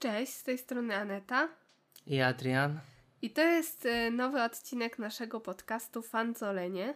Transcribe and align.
Cześć, 0.00 0.32
z 0.32 0.42
tej 0.42 0.58
strony 0.58 0.96
Aneta. 0.96 1.48
I 2.06 2.20
Adrian. 2.20 2.80
I 3.22 3.30
to 3.30 3.42
jest 3.42 3.86
e, 3.86 4.10
nowy 4.10 4.42
odcinek 4.42 4.98
naszego 4.98 5.40
podcastu 5.40 6.02
Fanzolenie. 6.02 6.94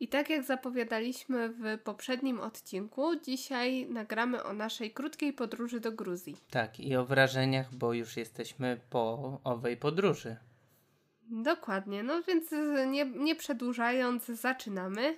I 0.00 0.08
tak 0.08 0.30
jak 0.30 0.42
zapowiadaliśmy 0.44 1.48
w 1.48 1.78
poprzednim 1.84 2.40
odcinku, 2.40 3.16
dzisiaj 3.16 3.86
nagramy 3.86 4.42
o 4.44 4.52
naszej 4.52 4.90
krótkiej 4.90 5.32
podróży 5.32 5.80
do 5.80 5.92
Gruzji. 5.92 6.36
Tak, 6.50 6.80
i 6.80 6.96
o 6.96 7.04
wrażeniach, 7.04 7.74
bo 7.74 7.92
już 7.92 8.16
jesteśmy 8.16 8.80
po 8.90 9.40
owej 9.44 9.76
podróży. 9.76 10.36
Dokładnie, 11.30 12.02
no 12.02 12.22
więc 12.22 12.52
e, 12.52 12.86
nie, 12.86 13.04
nie 13.04 13.36
przedłużając, 13.36 14.26
zaczynamy. 14.26 15.16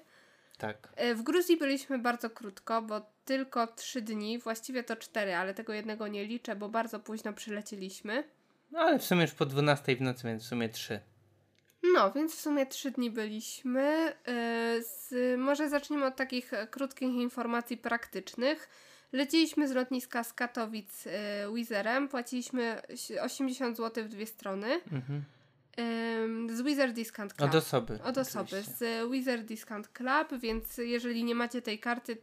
Tak. 0.59 0.93
E, 0.97 1.15
W 1.15 1.23
Gruzji 1.23 1.57
byliśmy 1.57 1.99
bardzo 1.99 2.31
krótko, 2.31 2.83
bo 2.83 3.14
tylko 3.25 3.67
trzy 3.67 4.03
dni, 4.03 4.39
właściwie 4.39 4.85
to 4.85 4.97
cztery, 4.97 5.35
ale 5.35 5.55
tego 5.55 5.73
jednego 5.73 6.09
nie 6.09 6.25
liczę, 6.25 6.57
bo 6.57 6.69
bardzo 6.69 7.01
późno 7.01 7.33
przylecieliśmy. 7.33 8.25
No 8.71 8.79
ale 8.81 8.99
w 8.99 9.05
sumie 9.05 9.23
już 9.23 9.33
po 9.33 9.47
12 9.47 9.97
w 9.97 10.01
nocy, 10.01 10.27
więc 10.27 10.43
w 10.45 10.47
sumie 10.47 10.69
3. 10.69 11.01
No, 11.95 12.13
więc 12.13 12.37
w 12.37 12.41
sumie 12.41 12.67
trzy 12.67 12.91
dni 12.91 13.11
byliśmy. 13.11 14.13
Yy, 14.27 14.83
Z, 14.83 15.15
może 15.41 15.69
zaczniemy 15.69 16.07
od 16.07 16.17
takich 16.17 16.53
e, 16.53 16.67
krótkich 16.67 17.15
informacji 17.15 17.77
praktycznych. 17.77 18.69
Leciliśmy 19.13 19.69
z 19.69 19.73
lotniska 19.73 20.25
z 20.25 20.33
Katowic 20.33 21.05
yy, 21.05 21.13
Wizerem, 21.55 22.09
płaciliśmy 22.09 22.83
si- 22.95 23.21
80 23.21 23.77
zł 23.77 24.05
w 24.05 24.09
dwie 24.09 24.27
strony. 24.27 24.81
Mhm. 24.93 25.25
Z 26.57 26.63
Wizard 26.63 26.93
Discount 26.93 27.35
Club. 27.35 27.49
Od 27.51 27.55
osoby. 27.55 27.99
Od 28.05 28.19
osoby. 28.19 28.45
oczywiście. 28.45 28.73
Z 28.73 29.11
Wizard 29.13 29.43
Discount 29.43 29.89
Club, 29.89 30.41
więc 30.41 30.79
jeżeli 30.79 31.25
nie 31.25 31.35
macie 31.35 31.63
tej 31.63 31.79
karty, 31.79 32.17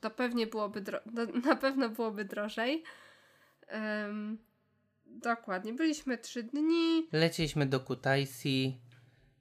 to 0.00 0.10
pewnie 0.10 0.46
byłoby 0.46 0.82
dro- 0.82 1.44
na 1.48 1.56
pewno 1.56 1.88
byłoby 1.88 2.24
drożej. 2.24 2.82
Ym, 4.06 4.38
dokładnie. 5.06 5.72
Byliśmy 5.72 6.18
trzy 6.18 6.42
dni. 6.42 7.08
Leciliśmy 7.12 7.66
do 7.66 7.80
Kutaisi 7.80 8.78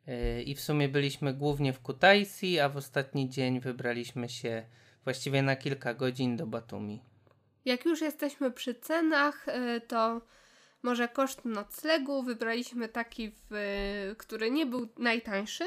yy, 0.08 0.44
i 0.44 0.56
w 0.56 0.62
sumie 0.62 0.90
byliśmy 0.90 1.34
głównie 1.34 1.74
w 1.74 1.80
Kutaisi, 1.80 2.60
a 2.60 2.70
w 2.70 2.78
ostatni 2.78 3.30
dzień 3.30 3.60
wybraliśmy 3.60 4.30
się 4.30 4.64
właściwie 5.04 5.42
na 5.42 5.56
kilka 5.56 5.94
godzin 5.94 6.38
do 6.38 6.48
Batumi. 6.48 7.02
Jak 7.66 7.86
już 7.86 8.02
jesteśmy 8.02 8.52
przy 8.52 8.76
cenach, 8.76 9.48
y, 9.48 9.82
to 9.82 10.22
może 10.84 11.08
koszt 11.08 11.46
noclegu 11.46 12.24
wybraliśmy 12.24 12.90
taki, 12.90 13.32
w, 13.32 13.54
y, 13.54 14.16
który 14.16 14.52
nie 14.52 14.66
był 14.66 14.88
najtańszy, 14.98 15.64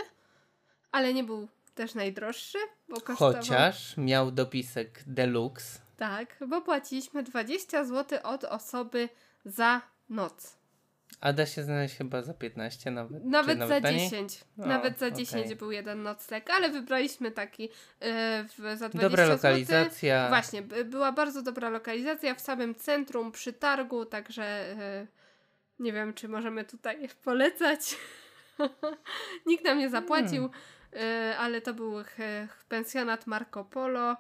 ale 0.93 1.15
nie 1.15 1.25
był 1.25 1.49
też 1.75 1.95
najdroższy, 1.95 2.59
bo 2.89 3.01
kosztował... 3.01 3.35
Chociaż 3.35 3.97
miał 3.97 4.31
dopisek 4.31 5.01
deluxe. 5.07 5.79
Tak, 5.97 6.37
bo 6.49 6.61
płaciliśmy 6.63 7.23
20 7.23 7.85
zł 7.85 8.19
od 8.23 8.45
osoby 8.45 9.09
za 9.45 9.81
noc. 10.09 10.61
A 11.21 11.33
da 11.33 11.47
się 11.47 11.63
znaleźć 11.63 11.97
chyba 11.97 12.23
za 12.23 12.35
15 12.35 12.91
nawet. 12.91 13.23
czy 13.23 13.29
Nawet, 13.29 13.59
za 13.59 13.81
taniej? 13.81 14.11
10. 14.11 14.45
O, 14.59 14.67
nawet 14.67 14.99
za 14.99 15.07
okej. 15.07 15.19
10 15.19 15.55
był 15.55 15.73
jeden 15.73 16.03
nocleg, 16.03 16.51
ale 16.51 16.69
wybraliśmy 16.71 17.31
taki 17.31 17.65
y, 17.65 17.69
w, 18.45 18.57
za 18.57 18.89
20 18.89 18.99
Dobra 19.01 19.27
zł. 19.27 19.37
lokalizacja. 19.37 20.29
Właśnie, 20.29 20.63
by- 20.63 20.85
była 20.85 21.13
bardzo 21.13 21.43
dobra 21.43 21.69
lokalizacja 21.69 22.35
w 22.35 22.41
samym 22.41 22.75
centrum, 22.75 23.33
przy 23.33 23.53
targu, 23.53 24.05
także 24.05 24.45
e, 24.45 25.07
nie 25.79 25.93
wiem, 25.93 26.15
czy 26.15 26.29
możemy 26.29 26.65
tutaj 26.65 27.09
polecać. 27.25 27.97
Nikt 29.47 29.65
nam 29.65 29.79
nie 29.79 29.91
zapłacił, 29.91 30.43
Hmm. 30.43 30.51
E, 30.97 31.37
ale 31.39 31.61
to 31.61 31.75
był 31.75 31.95
pensjonat 32.69 33.27
Marco 33.27 33.65
Polo. 33.65 34.17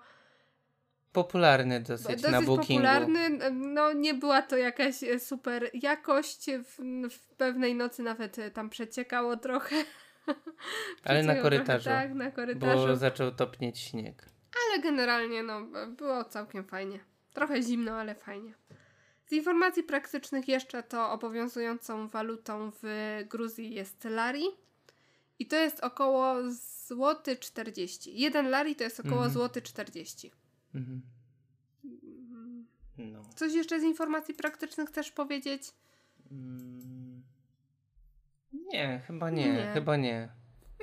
Popularny 1.13 1.81
dosyć, 1.81 2.07
Dosyć 2.07 2.31
na 2.31 2.43
bookingu. 2.43 2.83
popularny. 2.83 3.31
No, 3.51 3.93
nie 3.93 4.15
była 4.15 4.43
to 4.43 4.57
jakaś 4.57 5.03
e, 5.03 5.21
super 5.21 5.71
jakość. 5.75 6.47
W, 6.65 6.77
w 7.11 7.29
pewnej 7.37 7.75
nocy 7.75 8.03
nawet 8.03 8.39
e, 8.39 8.51
tam 8.51 8.71
przeciekało 8.71 9.37
trochę. 9.37 9.77
Ale 11.05 11.23
na 11.23 11.35
korytarzu. 11.35 11.85
Trochę, 11.85 12.03
tak, 12.03 12.15
na 12.15 12.31
korytarzu. 12.31 12.87
Bo 12.87 12.97
zaczął 12.97 13.30
topnieć 13.30 13.79
śnieg. 13.79 14.27
Ale 14.69 14.83
generalnie 14.83 15.42
no, 15.42 15.61
było 15.89 16.25
całkiem 16.25 16.64
fajnie. 16.64 16.98
Trochę 17.33 17.63
zimno, 17.63 17.92
ale 17.92 18.14
fajnie. 18.14 18.55
Z 19.27 19.33
informacji 19.33 19.83
praktycznych 19.83 20.48
jeszcze 20.48 20.83
to 20.83 21.13
obowiązującą 21.13 22.09
walutą 22.09 22.70
w 22.83 22.85
Gruzji 23.29 23.75
jest 23.75 24.05
lari. 24.05 24.45
I 25.40 25.46
to 25.46 25.56
jest 25.56 25.80
około 25.80 26.34
złoty 26.86 27.36
40. 27.36 28.20
Jeden 28.20 28.51
lari 28.51 28.77
to 28.77 28.84
jest 28.84 29.01
około 29.01 29.14
Mhm. 29.14 29.33
złoty 29.33 29.62
40. 29.62 30.30
Mhm. 30.74 31.02
No. 32.98 33.23
Coś 33.36 33.52
jeszcze 33.55 33.80
z 33.80 33.83
informacji 33.83 34.34
praktycznych 34.34 34.89
chcesz 34.89 35.11
powiedzieć? 35.11 35.62
Mm. 36.30 37.23
Nie, 38.52 39.02
chyba 39.06 39.30
nie, 39.30 39.52
Nie. 39.52 39.70
chyba 39.74 39.96
nie. 39.96 40.29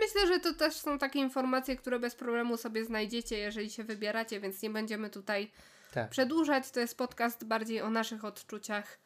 Myślę, 0.02 0.28
że 0.28 0.40
to 0.40 0.54
też 0.54 0.74
są 0.74 0.98
takie 1.00 1.20
informacje, 1.20 1.76
które 1.76 2.00
bez 2.00 2.16
problemu 2.16 2.58
sobie 2.58 2.86
znajdziecie, 2.86 3.38
jeżeli 3.38 3.70
się 3.70 3.84
wybieracie, 3.84 4.40
więc 4.40 4.62
nie 4.62 4.70
będziemy 4.70 5.10
tutaj 5.10 5.52
Tak. 5.94 6.10
przedłużać. 6.10 6.72
To 6.72 6.80
jest 6.80 6.98
podcast 6.98 7.46
bardziej 7.46 7.82
o 7.82 7.90
naszych 7.90 8.26
odczuciach. 8.26 9.00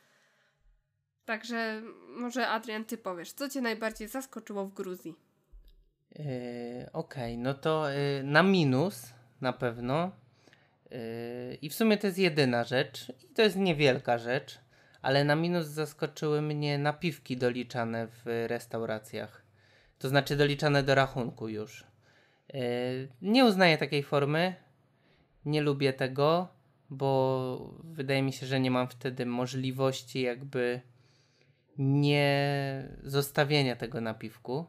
Także 1.25 1.81
może 2.09 2.47
Adrian, 2.49 2.85
ty 2.85 2.97
powiesz, 2.97 3.33
co 3.33 3.49
cię 3.49 3.61
najbardziej 3.61 4.07
zaskoczyło 4.07 4.65
w 4.65 4.73
Gruzji? 4.73 5.15
Yy, 6.19 6.25
Okej, 6.93 7.37
no 7.37 7.53
to 7.53 7.89
yy, 7.89 8.23
na 8.23 8.43
minus 8.43 9.13
na 9.41 9.53
pewno. 9.53 10.11
Yy, 10.91 10.97
I 11.61 11.69
w 11.69 11.73
sumie 11.73 11.97
to 11.97 12.07
jest 12.07 12.19
jedyna 12.19 12.63
rzecz. 12.63 13.11
I 13.23 13.33
to 13.33 13.41
jest 13.41 13.55
niewielka 13.55 14.17
rzecz. 14.17 14.59
Ale 15.01 15.23
na 15.23 15.35
minus 15.35 15.67
zaskoczyły 15.67 16.41
mnie 16.41 16.77
napiwki 16.77 17.37
doliczane 17.37 18.07
w 18.07 18.45
restauracjach. 18.47 19.45
To 19.99 20.09
znaczy 20.09 20.35
doliczane 20.35 20.83
do 20.83 20.95
rachunku 20.95 21.49
już. 21.49 21.83
Yy, 22.53 22.59
nie 23.21 23.45
uznaję 23.45 23.77
takiej 23.77 24.03
formy. 24.03 24.55
Nie 25.45 25.61
lubię 25.61 25.93
tego, 25.93 26.47
bo 26.89 27.73
wydaje 27.83 28.21
mi 28.21 28.33
się, 28.33 28.45
że 28.45 28.59
nie 28.59 28.71
mam 28.71 28.87
wtedy 28.87 29.25
możliwości 29.25 30.21
jakby 30.21 30.81
nie 31.77 32.87
zostawienia 33.03 33.75
tego 33.75 34.01
napiwku. 34.01 34.65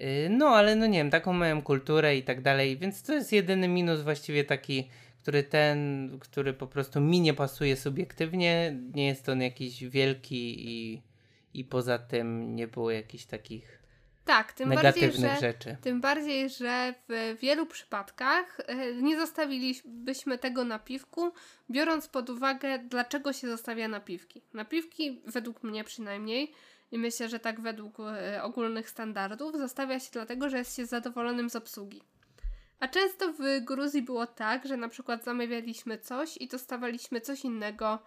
Yy, 0.00 0.28
No, 0.30 0.46
ale 0.48 0.76
no 0.76 0.86
nie 0.86 0.98
wiem, 0.98 1.10
taką 1.10 1.32
mają 1.32 1.62
kulturę 1.62 2.16
i 2.16 2.22
tak 2.22 2.42
dalej, 2.42 2.78
więc 2.78 3.02
to 3.02 3.14
jest 3.14 3.32
jedyny 3.32 3.68
minus 3.68 4.00
właściwie 4.00 4.44
taki, 4.44 4.88
który 5.22 5.42
ten, 5.42 6.10
który 6.20 6.52
po 6.52 6.66
prostu 6.66 7.00
mi 7.00 7.20
nie 7.20 7.34
pasuje 7.34 7.76
subiektywnie. 7.76 8.76
Nie 8.94 9.06
jest 9.06 9.28
on 9.28 9.42
jakiś 9.42 9.84
wielki 9.84 10.70
i, 10.70 11.02
i 11.54 11.64
poza 11.64 11.98
tym 11.98 12.56
nie 12.56 12.68
było 12.68 12.90
jakichś 12.90 13.24
takich 13.24 13.82
Tak, 14.24 14.52
tym 14.52 14.68
bardziej, 14.68 14.84
negatywnych 14.84 15.32
że, 15.34 15.40
rzeczy. 15.40 15.76
tym 15.82 16.00
bardziej, 16.00 16.50
że 16.50 16.94
w 17.08 17.36
wielu 17.40 17.66
przypadkach 17.66 18.60
e, 18.66 18.94
nie 18.94 19.18
zostawilibyśmy 19.20 20.38
tego 20.38 20.64
napiwku, 20.64 21.32
biorąc 21.70 22.08
pod 22.08 22.30
uwagę, 22.30 22.78
dlaczego 22.78 23.32
się 23.32 23.48
zostawia 23.48 23.88
napiwki. 23.88 24.42
Napiwki, 24.52 25.20
według 25.26 25.62
mnie 25.62 25.84
przynajmniej, 25.84 26.52
i 26.90 26.98
myślę, 26.98 27.28
że 27.28 27.38
tak 27.38 27.60
według 27.60 28.00
e, 28.00 28.42
ogólnych 28.42 28.90
standardów, 28.90 29.58
zostawia 29.58 30.00
się 30.00 30.08
dlatego, 30.12 30.48
że 30.48 30.58
jest 30.58 30.76
się 30.76 30.86
zadowolonym 30.86 31.50
z 31.50 31.56
obsługi. 31.56 32.02
A 32.80 32.88
często 32.88 33.32
w 33.32 33.64
Gruzji 33.64 34.02
było 34.02 34.26
tak, 34.26 34.66
że 34.66 34.76
na 34.76 34.88
przykład 34.88 35.24
zamawialiśmy 35.24 35.98
coś 35.98 36.36
i 36.36 36.48
dostawaliśmy 36.48 37.20
coś 37.20 37.44
innego, 37.44 37.98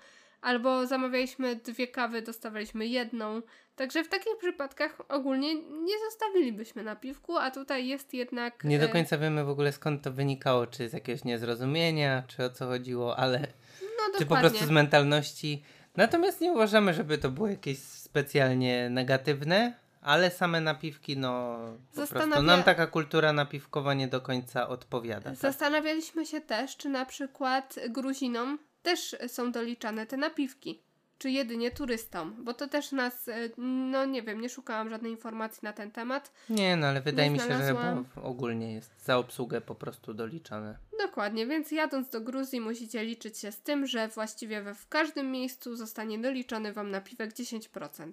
albo 0.42 0.88
zamawialiśmy 0.88 1.56
dwie 1.56 1.88
kawy, 1.88 2.22
dostawaliśmy 2.22 2.88
jedną. 2.88 3.42
Także 3.76 4.04
w 4.04 4.08
takich 4.08 4.38
przypadkach 4.38 5.02
ogólnie 5.10 5.56
nie 5.56 6.00
zostawilibyśmy 6.10 6.84
napiwku, 6.84 7.38
a 7.38 7.52
tutaj 7.52 7.88
jest 7.88 8.14
jednak. 8.14 8.64
Nie 8.64 8.80
do 8.80 8.86
e, 8.86 8.90
końca 8.90 9.18
wiemy 9.18 9.44
w 9.44 9.50
ogóle 9.50 9.72
skąd 9.72 10.04
to 10.04 10.12
wynikało, 10.12 10.68
czy 10.68 10.90
z 10.90 10.94
jakiegoś 10.94 11.24
niezrozumienia, 11.24 12.24
czy 12.28 12.44
o 12.44 12.50
co 12.50 12.68
chodziło, 12.68 13.18
ale 13.18 13.40
No 13.82 14.20
czy 14.20 14.26
po 14.26 14.38
prostu 14.38 14.66
z 14.66 14.70
mentalności. 14.70 15.64
Natomiast 15.96 16.42
nie 16.42 16.52
uważamy, 16.52 16.94
żeby 16.94 17.18
to 17.18 17.30
było 17.30 17.48
jakieś 17.48 17.80
specjalnie 18.12 18.90
negatywne, 18.90 19.74
ale 20.02 20.32
same 20.32 20.62
napiwki, 20.62 21.18
no 21.18 21.58
po 21.90 21.96
prostu 21.96 22.16
Zastanawia- 22.16 22.44
nam 22.44 22.64
taka 22.64 22.88
kultura 22.88 23.34
napiwkowa 23.34 23.94
nie 23.94 24.08
do 24.08 24.22
końca 24.22 24.68
odpowiada. 24.68 25.30
Tak? 25.30 25.36
Zastanawialiśmy 25.36 26.26
się 26.26 26.42
też, 26.42 26.78
czy 26.78 26.90
na 26.90 27.06
przykład 27.06 27.76
Gruzinom 27.90 28.60
też 28.84 29.16
są 29.28 29.52
doliczane 29.52 30.06
te 30.06 30.18
napiwki, 30.18 30.84
czy 31.22 31.32
jedynie 31.32 31.72
turystom, 31.72 32.36
bo 32.44 32.54
to 32.54 32.68
też 32.68 32.92
nas, 32.92 33.28
e, 33.28 33.50
no 33.58 34.06
nie 34.06 34.24
wiem, 34.24 34.42
nie 34.42 34.50
szukałam 34.50 34.90
żadnej 34.90 35.12
informacji 35.12 35.60
na 35.64 35.74
ten 35.74 35.92
temat. 35.92 36.32
Nie, 36.50 36.76
no 36.76 36.88
ale 36.88 37.02
wydaje 37.02 37.30
mi 37.30 37.40
się, 37.40 37.46
że 37.48 38.04
ogólnie 38.24 38.74
jest 38.74 39.04
za 39.06 39.18
obsługę 39.18 39.62
po 39.62 39.76
prostu 39.76 40.14
doliczane. 40.14 40.78
Dokładnie, 41.00 41.48
więc 41.48 41.72
jadąc 41.72 42.10
do 42.10 42.22
Gruzji 42.22 42.62
musicie 42.62 43.04
liczyć 43.04 43.38
się 43.38 43.52
z 43.52 43.62
tym, 43.62 43.88
że 43.88 44.08
właściwie 44.08 44.62
we 44.62 44.76
w 44.76 44.88
każdym 44.88 45.32
miejscu 45.32 45.76
zostanie 45.76 46.20
doliczony 46.20 46.74
Wam 46.74 46.92
napiwek 46.92 47.34
10%. 47.34 48.12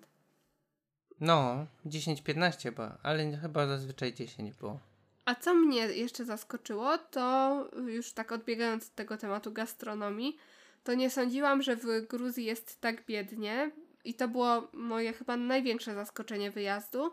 No, 1.21 1.67
10-15 1.87 2.63
chyba, 2.63 2.99
ale 3.03 3.37
chyba 3.37 3.67
zazwyczaj 3.67 4.15
10 4.15 4.55
było. 4.55 4.81
A 5.25 5.35
co 5.35 5.55
mnie 5.55 5.81
jeszcze 5.81 6.25
zaskoczyło, 6.25 6.99
to 6.99 7.71
już 7.87 8.13
tak 8.13 8.33
odbiegając 8.33 8.85
od 8.85 8.95
tego 8.95 9.17
tematu 9.17 9.53
gastronomii, 9.53 10.37
to 10.89 10.95
nie 10.95 11.11
sądziłam, 11.11 11.63
że 11.63 11.77
w 11.77 12.07
Gruzji 12.07 12.45
jest 12.45 12.81
tak 12.81 13.07
biednie. 13.07 13.71
I 14.05 14.15
to 14.15 14.29
było 14.29 14.69
moje 14.73 15.13
chyba 15.13 15.37
największe 15.37 15.95
zaskoczenie 15.95 16.51
wyjazdu. 16.51 17.13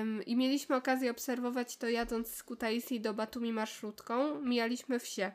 Ym, 0.00 0.22
I 0.24 0.36
mieliśmy 0.36 0.76
okazję 0.76 1.10
obserwować 1.10 1.76
to 1.76 1.88
jadąc 1.88 2.34
z 2.34 2.42
Kutaisi 2.42 3.00
do 3.00 3.14
Batumi 3.14 3.52
marszrutką. 3.52 4.40
Mijaliśmy 4.40 4.98
wsie. 4.98 5.32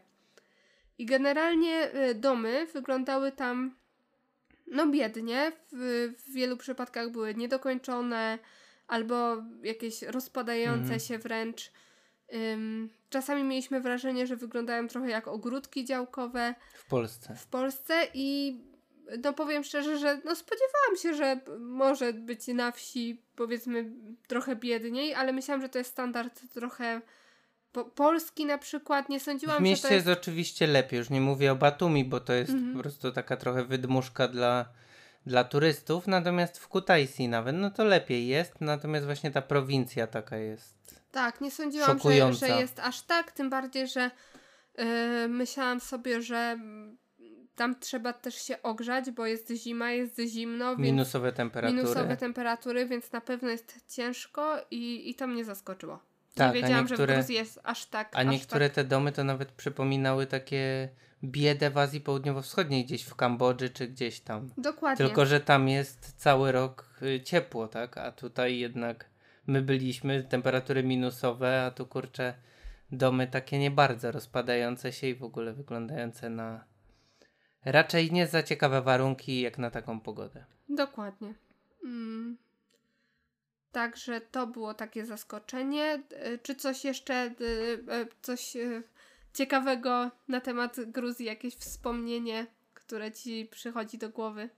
I 0.97 1.05
generalnie 1.05 1.95
y, 2.09 2.15
domy 2.15 2.67
wyglądały 2.73 3.31
tam 3.31 3.75
no 4.67 4.87
biednie. 4.87 5.51
W, 5.71 6.13
w 6.17 6.33
wielu 6.33 6.57
przypadkach 6.57 7.09
były 7.11 7.35
niedokończone 7.35 8.39
albo 8.87 9.43
jakieś 9.63 10.01
rozpadające 10.01 10.81
Mhm. 10.81 10.99
się 10.99 11.17
wręcz. 11.17 11.71
Czasami 13.09 13.43
mieliśmy 13.43 13.81
wrażenie, 13.81 14.27
że 14.27 14.35
wyglądają 14.35 14.87
trochę 14.87 15.09
jak 15.09 15.27
ogródki 15.27 15.85
działkowe 15.85 16.55
W 16.73 16.85
Polsce. 16.87 17.35
w 17.35 17.47
Polsce 17.47 18.07
i 18.13 18.57
no 19.23 19.33
powiem 19.33 19.63
szczerze, 19.63 19.97
że 19.97 20.21
no 20.25 20.35
spodziewałam 20.35 20.97
się, 21.01 21.13
że 21.13 21.39
może 21.59 22.13
być 22.13 22.47
na 22.47 22.71
wsi 22.71 23.21
powiedzmy 23.35 23.91
trochę 24.27 24.55
biedniej, 24.55 25.13
ale 25.13 25.33
myślałam, 25.33 25.61
że 25.61 25.69
to 25.69 25.77
jest 25.77 25.91
standard 25.91 26.41
trochę 26.53 27.01
po 27.71 27.85
polski 27.85 28.45
na 28.45 28.57
przykład. 28.57 29.09
Nie 29.09 29.19
sądziłam, 29.19 29.57
W 29.57 29.61
mieście 29.61 29.81
że 29.81 29.87
to 29.87 29.93
jest... 29.93 30.07
jest 30.07 30.19
oczywiście 30.21 30.67
lepiej, 30.67 30.97
już 30.97 31.09
nie 31.09 31.21
mówię 31.21 31.51
o 31.51 31.55
Batumi, 31.55 32.05
bo 32.05 32.19
to 32.19 32.33
jest 32.33 32.51
Mhm. 32.51 32.73
po 32.73 32.79
prostu 32.81 33.11
taka 33.11 33.37
trochę 33.37 33.65
wydmuszka 33.65 34.27
dla, 34.27 34.65
dla 35.25 35.43
turystów, 35.43 36.07
natomiast 36.07 36.59
w 36.59 36.67
Kutaisi 36.67 37.27
nawet, 37.27 37.55
no 37.55 37.71
to 37.71 37.83
lepiej 37.83 38.27
jest, 38.27 38.61
natomiast 38.61 39.05
właśnie 39.05 39.31
ta 39.31 39.41
prowincja 39.41 40.07
taka 40.07 40.37
jest. 40.37 40.98
Tak, 41.11 41.41
nie 41.41 41.51
sądziłam, 41.51 41.99
że, 41.99 42.33
że 42.33 42.47
jest 42.47 42.79
aż 42.79 43.01
tak, 43.01 43.31
tym 43.31 43.49
bardziej, 43.49 43.87
że 43.87 44.11
yy, 44.77 44.85
myślałam 45.27 45.79
sobie, 45.79 46.21
że 46.21 46.37
mm, 46.37 46.97
tam 47.55 47.79
trzeba 47.79 48.13
też 48.13 48.35
się 48.35 48.61
ogrzać, 48.61 49.11
bo 49.11 49.25
jest 49.25 49.51
zima, 49.51 49.91
jest 49.91 50.19
zimno, 50.27 50.75
Minusowe 50.75 51.31
temperatury. 51.31 51.81
minusowe 51.81 52.17
temperatury, 52.17 52.85
więc 52.85 53.11
na 53.11 53.21
pewno 53.21 53.49
jest 53.49 53.95
ciężko 53.95 54.57
i, 54.71 55.09
i 55.09 55.15
to 55.15 55.27
mnie 55.27 55.45
zaskoczyło. 55.45 55.99
Tak, 56.35 56.55
nie 56.55 56.61
wiedziałam, 56.61 56.87
że 56.87 56.95
w 56.95 56.99
niektóre- 56.99 57.15
Gruzji 57.15 57.35
jest 57.35 57.59
aż 57.63 57.85
tak. 57.85 58.15
A 58.15 58.19
aż 58.19 58.25
niektóre 58.27 58.69
tak... 58.69 58.75
te 58.75 58.83
domy 58.83 59.11
to 59.11 59.23
nawet 59.23 59.51
przypominały 59.51 60.25
takie 60.25 60.89
biedę 61.23 61.69
w 61.69 61.77
Azji 61.77 62.01
Południowo-Wschodniej, 62.01 62.85
gdzieś 62.85 63.03
w 63.03 63.15
Kambodży 63.15 63.69
czy 63.69 63.87
gdzieś 63.87 64.19
tam. 64.19 64.49
Dokładnie. 64.57 65.05
Tylko, 65.05 65.25
że 65.25 65.39
tam 65.39 65.69
jest 65.69 66.13
cały 66.17 66.51
rok 66.51 66.89
y, 67.01 67.21
ciepło, 67.21 67.67
tak? 67.67 67.97
A 67.97 68.11
tutaj 68.11 68.59
jednak 68.59 69.05
my 69.49 69.61
byliśmy, 69.61 70.23
temperatury 70.23 70.83
minusowe, 70.83 71.65
a 71.65 71.71
tu 71.71 71.85
kurczę 71.85 72.33
domy 72.91 73.27
takie 73.27 73.59
nie 73.59 73.71
bardzo 73.71 74.11
rozpadające 74.11 74.93
się 74.93 75.07
i 75.07 75.15
w 75.15 75.23
ogóle 75.23 75.53
wyglądające 75.53 76.29
na 76.29 76.65
raczej 77.65 78.11
nie 78.11 78.27
za 78.27 78.43
ciekawe 78.43 78.81
warunki 78.81 79.41
jak 79.41 79.57
na 79.57 79.71
taką 79.71 79.99
pogodę. 79.99 80.45
Dokładnie. 80.69 81.33
Mm. 81.83 82.37
Także 83.71 84.21
to 84.21 84.47
było 84.47 84.73
takie 84.73 85.05
zaskoczenie. 85.05 86.03
Y, 86.27 86.39
Czy 86.43 86.55
coś 86.55 86.85
jeszcze, 86.85 87.35
y, 87.41 87.43
y, 87.43 88.07
coś 88.21 88.57
ciekawego 89.33 90.11
na 90.27 90.41
temat 90.41 90.77
Gruzji, 90.87 91.25
jakieś 91.25 91.55
wspomnienie, 91.55 92.47
które 92.73 93.11
ci 93.11 93.45
przychodzi 93.51 93.97
do 93.97 94.09
głowy? 94.09 94.49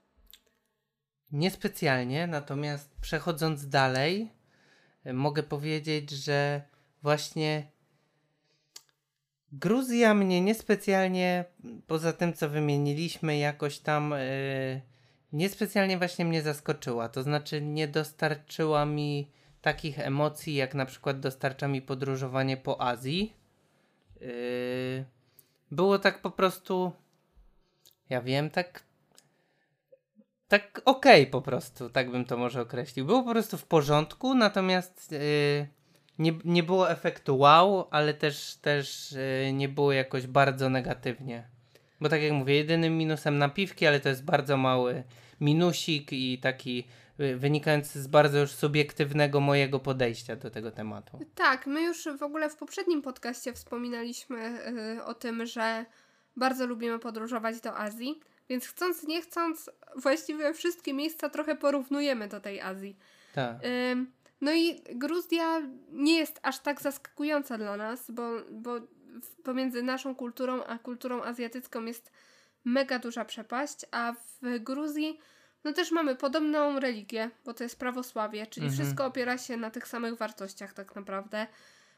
Niespecjalnie, 1.32 2.26
natomiast 2.26 2.96
przechodząc 3.00 3.68
dalej, 3.68 4.32
mogę 5.04 5.42
powiedzieć, 5.42 6.10
że 6.10 6.62
właśnie 7.02 7.72
Gruzja 9.52 10.14
mnie 10.14 10.40
niespecjalnie, 10.40 11.44
poza 11.86 12.12
tym 12.12 12.32
co 12.32 12.48
wymieniliśmy, 12.48 13.38
jakoś 13.38 13.78
tam 13.78 14.12
y, 14.12 14.80
niespecjalnie 15.32 15.98
właśnie 15.98 16.24
mnie 16.24 16.42
zaskoczyła. 16.42 17.08
To 17.08 17.22
znaczy, 17.22 17.62
nie 17.62 17.88
dostarczyła 17.88 18.86
mi 18.86 19.30
takich 19.62 19.98
emocji, 19.98 20.54
jak 20.54 20.74
na 20.74 20.86
przykład 20.86 21.20
dostarcza 21.20 21.68
mi 21.68 21.82
podróżowanie 21.82 22.56
po 22.56 22.80
Azji. 22.80 23.36
Y, 24.22 25.04
było 25.70 25.98
tak 25.98 26.22
po 26.22 26.30
prostu, 26.30 26.92
ja 28.10 28.22
wiem, 28.22 28.50
tak 28.50 28.82
tak 30.52 30.82
okej 30.84 31.26
po 31.26 31.42
prostu, 31.42 31.90
tak 31.90 32.10
bym 32.10 32.24
to 32.24 32.36
może 32.36 32.60
określił. 32.60 33.06
Było 33.06 33.22
po 33.22 33.30
prostu 33.30 33.58
w 33.58 33.64
porządku, 33.64 34.34
natomiast 34.34 35.12
yy, 35.12 35.66
nie, 36.18 36.32
nie 36.44 36.62
było 36.62 36.90
efektu 36.90 37.38
wow, 37.38 37.88
ale 37.90 38.14
też, 38.14 38.56
też 38.56 39.12
yy, 39.44 39.52
nie 39.52 39.68
było 39.68 39.92
jakoś 39.92 40.26
bardzo 40.26 40.70
negatywnie. 40.70 41.48
Bo 42.00 42.08
tak 42.08 42.22
jak 42.22 42.32
mówię, 42.32 42.54
jedynym 42.54 42.98
minusem 42.98 43.38
napiwki, 43.38 43.86
ale 43.86 44.00
to 44.00 44.08
jest 44.08 44.24
bardzo 44.24 44.56
mały 44.56 45.04
minusik 45.40 46.12
i 46.12 46.38
taki 46.38 46.86
yy, 47.18 47.36
wynikający 47.36 48.02
z 48.02 48.06
bardzo 48.06 48.38
już 48.38 48.50
subiektywnego 48.50 49.40
mojego 49.40 49.78
podejścia 49.78 50.36
do 50.36 50.50
tego 50.50 50.70
tematu. 50.70 51.18
Tak, 51.34 51.66
my 51.66 51.82
już 51.82 52.08
w 52.18 52.22
ogóle 52.22 52.50
w 52.50 52.56
poprzednim 52.56 53.02
podcaście 53.02 53.52
wspominaliśmy 53.52 54.58
y, 54.98 55.04
o 55.04 55.14
tym, 55.14 55.46
że 55.46 55.84
bardzo 56.36 56.66
lubimy 56.66 56.98
podróżować 56.98 57.60
do 57.60 57.78
Azji, 57.78 58.20
więc 58.52 58.66
chcąc, 58.66 59.02
nie 59.02 59.22
chcąc, 59.22 59.70
właściwie 59.96 60.54
wszystkie 60.54 60.94
miejsca 60.94 61.28
trochę 61.28 61.56
porównujemy 61.56 62.28
do 62.28 62.40
tej 62.40 62.60
Azji. 62.60 62.96
Tak. 63.34 63.56
No 64.40 64.52
i 64.52 64.82
Gruzja 64.94 65.62
nie 65.92 66.18
jest 66.18 66.40
aż 66.42 66.58
tak 66.58 66.80
zaskakująca 66.80 67.58
dla 67.58 67.76
nas, 67.76 68.10
bo, 68.10 68.30
bo 68.50 68.80
pomiędzy 69.44 69.82
naszą 69.82 70.14
kulturą 70.14 70.64
a 70.64 70.78
kulturą 70.78 71.22
azjatycką 71.22 71.84
jest 71.84 72.12
mega 72.64 72.98
duża 72.98 73.24
przepaść, 73.24 73.86
a 73.90 74.12
w 74.12 74.58
Gruzji 74.58 75.18
no 75.64 75.72
też 75.72 75.90
mamy 75.90 76.16
podobną 76.16 76.80
religię, 76.80 77.30
bo 77.44 77.54
to 77.54 77.64
jest 77.64 77.78
prawosławie, 77.78 78.46
czyli 78.46 78.66
Mhm. 78.66 78.82
wszystko 78.82 79.06
opiera 79.06 79.38
się 79.38 79.56
na 79.56 79.70
tych 79.70 79.88
samych 79.88 80.16
wartościach 80.16 80.72
tak 80.72 80.96
naprawdę. 80.96 81.46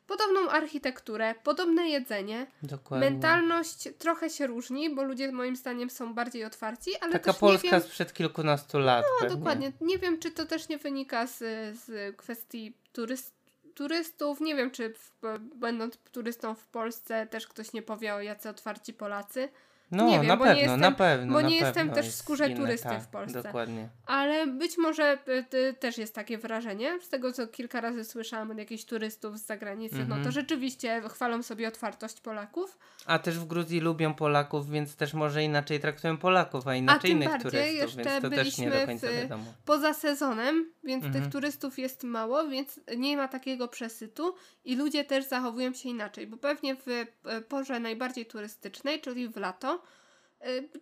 Podobną 0.07 0.51
architekturę, 0.51 1.35
podobne 1.43 1.89
jedzenie. 1.89 2.47
Dokładnie. 2.63 3.11
Mentalność 3.11 3.89
trochę 3.99 4.31
się 4.31 4.47
różni, 4.47 4.95
bo 4.95 5.03
ludzie 5.03 5.33
moim 5.33 5.57
zdaniem 5.57 5.91
są 5.91 6.15
bardziej 6.15 6.45
otwarci, 6.45 6.91
ale 7.01 7.13
Taka 7.13 7.33
też 7.33 7.41
Polska 7.41 7.67
nie 7.67 7.73
wiem... 7.73 7.81
sprzed 7.81 8.13
kilkunastu 8.13 8.79
lat. 8.79 9.05
No, 9.05 9.21
pewnie. 9.21 9.37
dokładnie. 9.37 9.73
Nie 9.81 9.99
wiem, 9.99 10.19
czy 10.19 10.31
to 10.31 10.45
też 10.45 10.69
nie 10.69 10.79
wynika 10.79 11.27
z, 11.27 11.39
z 11.85 12.17
kwestii 12.17 12.77
turyst, 12.93 13.35
turystów. 13.75 14.41
Nie 14.41 14.55
wiem, 14.55 14.71
czy 14.71 14.95
w, 14.95 15.21
będąc 15.55 15.97
turystą 16.13 16.55
w 16.55 16.67
Polsce 16.67 17.27
też 17.27 17.47
ktoś 17.47 17.73
nie 17.73 17.83
powie 17.83 18.15
o 18.15 18.21
jacy 18.21 18.49
otwarci 18.49 18.93
Polacy. 18.93 19.49
No, 19.95 20.07
nie 20.09 20.19
wiem, 20.19 20.27
na 20.27 20.37
bo 20.37 20.45
nie 20.45 20.51
pewno, 20.51 20.63
jestem- 20.63 20.81
na 20.81 20.93
pewno. 20.93 21.33
bo 21.33 21.41
nie 21.41 21.55
jestem 21.57 21.75
pewno 21.75 21.95
też 21.95 22.09
w 22.09 22.15
skórze 22.15 22.47
inne, 22.49 22.57
turysty 22.57 22.89
tak, 22.89 23.03
w 23.03 23.07
Polsce. 23.07 23.43
Dokładnie. 23.43 23.89
Ale 24.07 24.47
być 24.47 24.79
może 24.79 25.19
y, 25.29 25.57
y, 25.57 25.75
też 25.75 25.99
jest 25.99 26.15
takie 26.15 26.39
wrażenie, 26.39 27.01
z 27.01 27.09
tego 27.09 27.33
co 27.33 27.47
kilka 27.47 27.81
razy 27.81 28.05
słyszałam 28.05 28.51
od 28.51 28.59
jakichś 28.59 28.85
turystów 28.85 29.39
z 29.39 29.47
zagranicy, 29.47 29.95
no 29.97 30.03
Mhm. 30.03 30.25
to 30.25 30.33
rzeczywiście 30.33 31.03
chwalą 31.09 31.43
sobie 31.43 31.69
otwartość 31.69 32.21
Polaków. 32.21 32.79
A 33.07 33.19
też 33.19 33.39
w 33.39 33.45
Gruzji 33.45 33.81
lubią 33.81 34.15
Polaków, 34.15 34.71
więc 34.71 34.97
też 34.97 35.15
może 35.15 35.43
inaczej 35.45 35.81
traktują 35.81 36.17
Polaków, 36.19 36.69
a 36.69 36.75
inaczej 36.75 37.11
tym 37.11 37.23
innych 37.23 37.43
turystów, 37.43 37.75
jeszcze 37.75 38.03
więc 38.05 38.23
to 38.23 38.31
też 38.31 38.59
nie 38.59 38.65
do 38.71 38.71
byliśmy 38.71 38.87
końca 38.87 39.07
w- 39.07 39.13
wiadomo. 39.23 39.45
poza 39.65 39.95
sezonem, 39.95 40.73
więc 40.85 41.05
Mhm. 41.05 41.25
tych 41.25 41.33
turystów 41.33 41.79
jest 41.79 42.05
mało, 42.05 42.49
więc 42.49 42.81
nie 42.97 43.17
ma 43.17 43.29
takiego 43.29 43.69
przesytu 43.69 44.35
i 44.65 44.77
ludzie 44.77 45.05
też 45.05 45.25
zachowują 45.25 45.75
się 45.75 45.89
inaczej, 45.89 46.27
bo 46.27 46.37
pewnie 46.37 46.77
w 46.77 46.89
e, 46.89 47.41
porze 47.41 47.81
najbardziej 47.81 48.27
turystycznej, 48.27 49.01
czyli 49.01 49.29
w 49.29 49.37
lato, 49.37 49.75
e, 49.75 49.79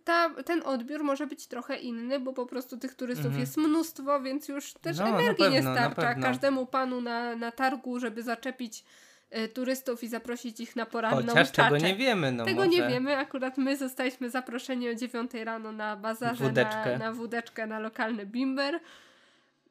ta, 0.05 0.31
ten 0.45 0.63
odbiór 0.65 1.05
może 1.05 1.27
być 1.27 1.47
trochę 1.47 1.77
inny, 1.77 2.21
bo 2.21 2.33
po 2.33 2.47
prostu 2.47 2.79
tych 2.79 2.95
turystów 2.95 3.27
Mhm. 3.27 3.41
jest 3.41 3.57
mnóstwo, 3.57 4.21
więc 4.21 4.49
już 4.49 4.73
też 4.73 4.99
No, 4.99 5.07
energii 5.07 5.45
nie 5.45 5.51
pewno, 5.51 5.75
na 5.75 5.77
starcza 5.91 6.15
każdemu 6.15 6.67
panu 6.67 7.01
na, 7.01 7.37
na 7.37 7.53
targu, 7.53 8.01
żeby 8.01 8.23
zaczepić 8.23 8.85
e, 9.31 9.49
turystów 9.49 10.03
i 10.05 10.09
zaprosić 10.09 10.61
ich 10.61 10.77
na 10.77 10.87
poranną 10.87 11.29
Chociaż 11.29 11.51
tego 11.51 11.69
czaczę. 11.69 11.87
nie 11.87 11.97
wiemy, 11.97 12.33
no 12.33 12.45
Tego 12.45 12.65
może. 12.65 12.69
nie 12.79 12.89
wiemy, 12.89 13.17
akurat 13.17 13.59
my 13.59 13.77
zostaliśmy 13.77 14.31
zaproszeni 14.31 14.89
o 14.89 14.95
9 14.95 15.31
rano 15.35 15.73
na 15.73 15.97
bazarze, 15.97 16.45
Wódeczkę. 16.45 16.93
na, 16.93 16.99
na 16.99 17.13
wódeczkę, 17.13 17.67
na 17.67 17.79
lokalny 17.79 18.27
bimber. 18.27 18.81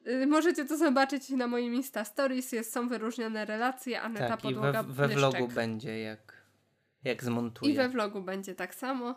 Y, 0.06 0.26
Możecie 0.26 0.64
to 0.64 0.76
zobaczyć 0.76 1.28
na 1.30 1.46
moim 1.46 1.74
Insta 1.74 2.04
Stories, 2.04 2.52
jest, 2.52 2.72
są 2.72 2.88
wyróżnione 2.88 3.44
relacje, 3.44 4.02
Aneta 4.02 4.28
Tak, 4.28 4.40
i 4.40 4.42
Podłoga 4.42 4.82
we, 4.82 4.92
we 4.92 5.08
Blyszczek. 5.08 5.18
vlogu 5.18 5.48
będzie, 5.54 6.00
jak, 6.00 6.32
jak 7.04 7.24
zmontuję. 7.24 7.72
I 7.72 7.76
we 7.76 7.88
vlogu 7.88 8.22
będzie 8.22 8.54
tak 8.54 8.74
samo. 8.74 9.14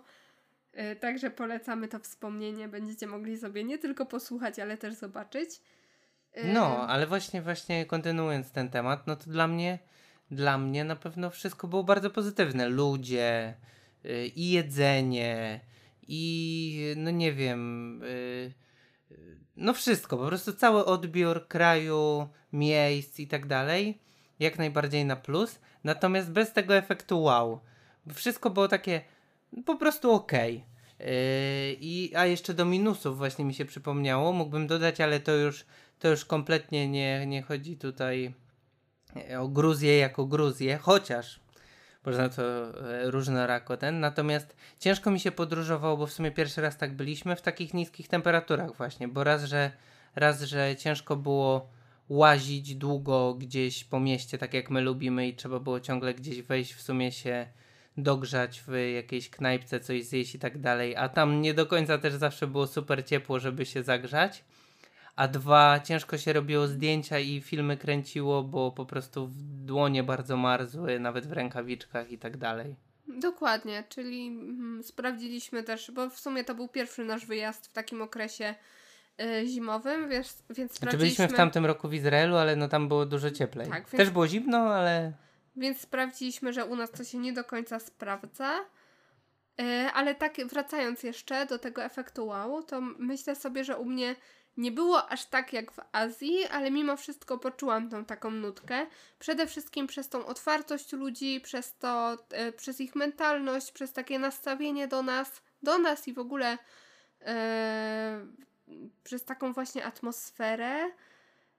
Y, 0.80 0.96
Także 0.96 1.30
polecamy 1.32 1.88
to 1.88 2.00
wspomnienie. 2.00 2.68
Będziecie 2.68 3.08
mogli 3.08 3.38
sobie 3.38 3.64
nie 3.64 3.78
tylko 3.78 4.06
posłuchać, 4.06 4.60
ale 4.60 4.78
też 4.78 4.94
zobaczyć. 4.94 5.50
Y, 6.38 6.54
No, 6.54 6.88
ale 6.88 7.08
właśnie, 7.08 7.42
właśnie 7.42 7.86
kontynuując 7.86 8.52
ten 8.52 8.70
temat, 8.70 9.08
no 9.08 9.16
to 9.16 9.30
dla 9.30 9.48
mnie, 9.48 9.80
dla 10.32 10.58
mnie 10.58 10.84
na 10.84 10.96
pewno 10.96 11.30
wszystko 11.30 11.68
było 11.68 11.84
bardzo 11.84 12.10
pozytywne. 12.10 12.70
Ludzie, 12.70 13.54
y, 14.06 14.28
i 14.28 14.52
jedzenie, 14.52 15.60
i 16.08 16.94
no 16.98 17.12
nie 17.12 17.34
wiem, 17.34 18.02
y, 18.04 18.54
y, 19.12 19.38
no 19.56 19.74
wszystko, 19.74 20.18
po 20.18 20.28
prostu 20.28 20.54
cały 20.54 20.86
odbiór 20.86 21.48
kraju, 21.48 22.28
miejsc 22.54 23.20
i 23.20 23.28
tak 23.28 23.48
dalej, 23.48 24.02
jak 24.40 24.58
najbardziej 24.58 25.06
na 25.06 25.16
plus, 25.16 25.60
natomiast 25.84 26.32
bez 26.32 26.54
tego 26.54 26.76
efektu 26.76 27.22
wow. 27.22 27.60
Wszystko 28.14 28.50
było 28.50 28.68
takie 28.68 29.02
po 29.64 29.76
prostu 29.76 30.12
okej. 30.12 30.66
Yy, 31.00 31.06
I, 31.80 32.12
a 32.16 32.26
jeszcze 32.26 32.54
do 32.54 32.66
minusów 32.66 33.18
właśnie 33.18 33.46
mi 33.46 33.54
się 33.54 33.66
przypomniało, 33.66 34.34
mógłbym 34.34 34.68
dodać, 34.68 35.02
ale 35.02 35.20
to 35.20 35.32
już, 35.32 35.66
to 36.00 36.08
już 36.08 36.26
kompletnie 36.26 36.90
nie, 36.90 37.26
nie 37.26 37.42
chodzi 37.42 37.78
tutaj 37.78 38.34
o 39.40 39.48
Gruzję 39.48 39.98
jako 39.98 40.26
Gruzję, 40.26 40.78
chociaż 40.78 41.40
można 42.06 42.30
to 42.30 42.44
e, 42.44 43.12
różnorako 43.12 43.78
ten. 43.78 44.00
Natomiast 44.00 44.56
ciężko 44.80 45.12
mi 45.12 45.20
się 45.20 45.32
podróżowało, 45.32 45.98
bo 45.98 46.08
w 46.08 46.14
sumie 46.14 46.32
pierwszy 46.32 46.62
raz 46.62 46.78
tak 46.78 46.96
byliśmy 46.96 47.36
w 47.36 47.42
takich 47.42 47.74
niskich 47.74 48.08
temperaturach 48.08 48.76
właśnie, 48.76 49.08
bo 49.08 49.24
raz, 49.24 49.44
że 49.44 49.72
raz, 50.16 50.42
że 50.42 50.76
ciężko 50.76 51.16
było 51.16 51.70
łazić 52.10 52.76
długo 52.76 53.34
gdzieś 53.34 53.84
po 53.84 54.00
mieście, 54.00 54.38
tak 54.38 54.54
jak 54.54 54.70
my 54.70 54.82
lubimy 54.82 55.28
i 55.28 55.36
trzeba 55.36 55.60
było 55.60 55.80
ciągle 55.80 56.14
gdzieś 56.14 56.42
wejść, 56.42 56.74
w 56.74 56.82
sumie 56.82 57.12
się 57.12 57.48
dogrzać 57.98 58.64
w 58.68 58.94
jakiejś 58.96 59.30
knajpce, 59.30 59.80
coś 59.80 60.04
zjeść 60.04 60.36
i 60.36 60.40
tak 60.40 60.58
dalej, 60.58 60.96
a 60.96 61.10
tam 61.10 61.42
nie 61.42 61.54
do 61.54 61.66
końca 61.66 61.98
też 61.98 62.14
zawsze 62.14 62.48
było 62.48 62.68
super 62.68 63.06
ciepło, 63.06 63.40
żeby 63.40 63.66
się 63.66 63.84
zagrzać. 63.84 64.44
A 65.16 65.28
dwa, 65.28 65.80
ciężko 65.80 66.18
się 66.18 66.34
robiło 66.34 66.68
zdjęcia 66.68 67.20
i 67.20 67.42
filmy 67.42 67.78
kręciło, 67.78 68.44
bo 68.44 68.72
po 68.72 68.86
prostu 68.86 69.28
w 69.28 69.42
dłonie 69.66 70.04
bardzo 70.04 70.38
marzły, 70.38 71.00
nawet 71.00 71.28
w 71.28 71.32
rękawiczkach 71.32 72.12
i 72.12 72.18
tak 72.18 72.38
dalej. 72.38 72.76
Dokładnie, 73.08 73.84
czyli 73.90 74.28
mm, 74.28 74.84
sprawdziliśmy 74.84 75.64
też, 75.64 75.92
bo 75.92 76.10
w 76.10 76.20
sumie 76.20 76.44
to 76.44 76.56
był 76.56 76.68
pierwszy 76.68 77.06
nasz 77.06 77.26
wyjazd 77.26 77.68
w 77.68 77.74
takim 77.74 78.02
okresie 78.02 78.56
y, 79.22 79.48
zimowym, 79.48 80.10
więc, 80.10 80.44
więc 80.50 80.80
znaczy 80.80 80.98
byliśmy 80.98 81.28
w 81.28 81.34
tamtym 81.34 81.66
roku 81.66 81.90
w 81.90 81.94
Izraelu, 81.94 82.36
ale 82.36 82.56
no 82.56 82.68
tam 82.68 82.88
było 82.88 83.06
dużo 83.06 83.32
cieplej. 83.32 83.70
Tak, 83.70 83.84
więc... 83.84 83.92
Też 83.92 84.10
było 84.10 84.28
zimno, 84.28 84.58
ale... 84.58 85.25
Więc 85.56 85.82
sprawdziliśmy, 85.82 86.54
że 86.54 86.66
u 86.66 86.76
nas 86.76 86.92
to 86.92 87.04
się 87.04 87.18
nie 87.18 87.34
do 87.34 87.44
końca 87.44 87.80
sprawdza. 87.80 88.60
Y, 89.62 89.92
ale 89.94 90.16
tak 90.16 90.38
wracając 90.48 91.04
jeszcze 91.04 91.46
do 91.46 91.60
tego 91.60 91.84
efektu 91.84 92.28
wow, 92.28 92.64
to 92.64 92.82
myślę 92.82 93.36
sobie, 93.36 93.64
że 93.64 93.78
u 93.78 93.86
mnie 93.86 94.16
nie 94.58 94.72
było 94.72 95.10
aż 95.10 95.26
tak 95.26 95.54
jak 95.54 95.72
w 95.72 95.80
Azji, 95.92 96.46
ale 96.46 96.72
mimo 96.72 96.98
wszystko 96.98 97.38
poczułam 97.38 97.90
tą 97.90 98.06
taką 98.06 98.32
nutkę. 98.32 98.86
Przede 99.20 99.48
wszystkim 99.48 99.88
przez 99.88 100.10
tą 100.10 100.26
otwartość 100.26 100.94
ludzi, 100.94 101.42
przez 101.42 101.78
to, 101.78 102.18
e, 102.32 102.52
przez 102.52 102.82
ich 102.82 102.96
mentalność, 102.96 103.72
przez 103.72 103.94
takie 103.94 104.20
nastawienie 104.20 104.88
do 104.88 105.04
nas, 105.04 105.42
do 105.64 105.78
nas 105.78 106.08
i 106.08 106.14
w 106.14 106.20
ogóle 106.20 106.58
e, 107.22 108.26
przez 109.04 109.26
taką 109.26 109.54
właśnie 109.54 109.86
atmosferę. 109.86 110.92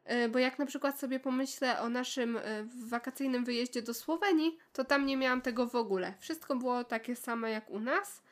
E, 0.07 0.29
bo 0.29 0.39
jak 0.39 0.59
na 0.59 0.67
przykład 0.67 0.99
sobie 0.99 1.21
pomyślę 1.21 1.81
o 1.81 1.89
naszym 1.89 2.37
e, 2.37 2.43
wakacyjnym 2.89 3.45
wyjeździe 3.45 3.83
do 3.83 3.95
Słowenii, 3.95 4.59
to 4.73 4.85
tam 4.85 5.07
nie 5.07 5.17
miałam 5.17 5.43
tego 5.43 5.67
w 5.67 5.75
ogóle. 5.75 6.15
Wszystko 6.19 6.57
było 6.57 6.85
takie 6.85 7.17
same 7.17 7.51
jak 7.51 7.71
u 7.71 7.81
nas. 7.81 8.23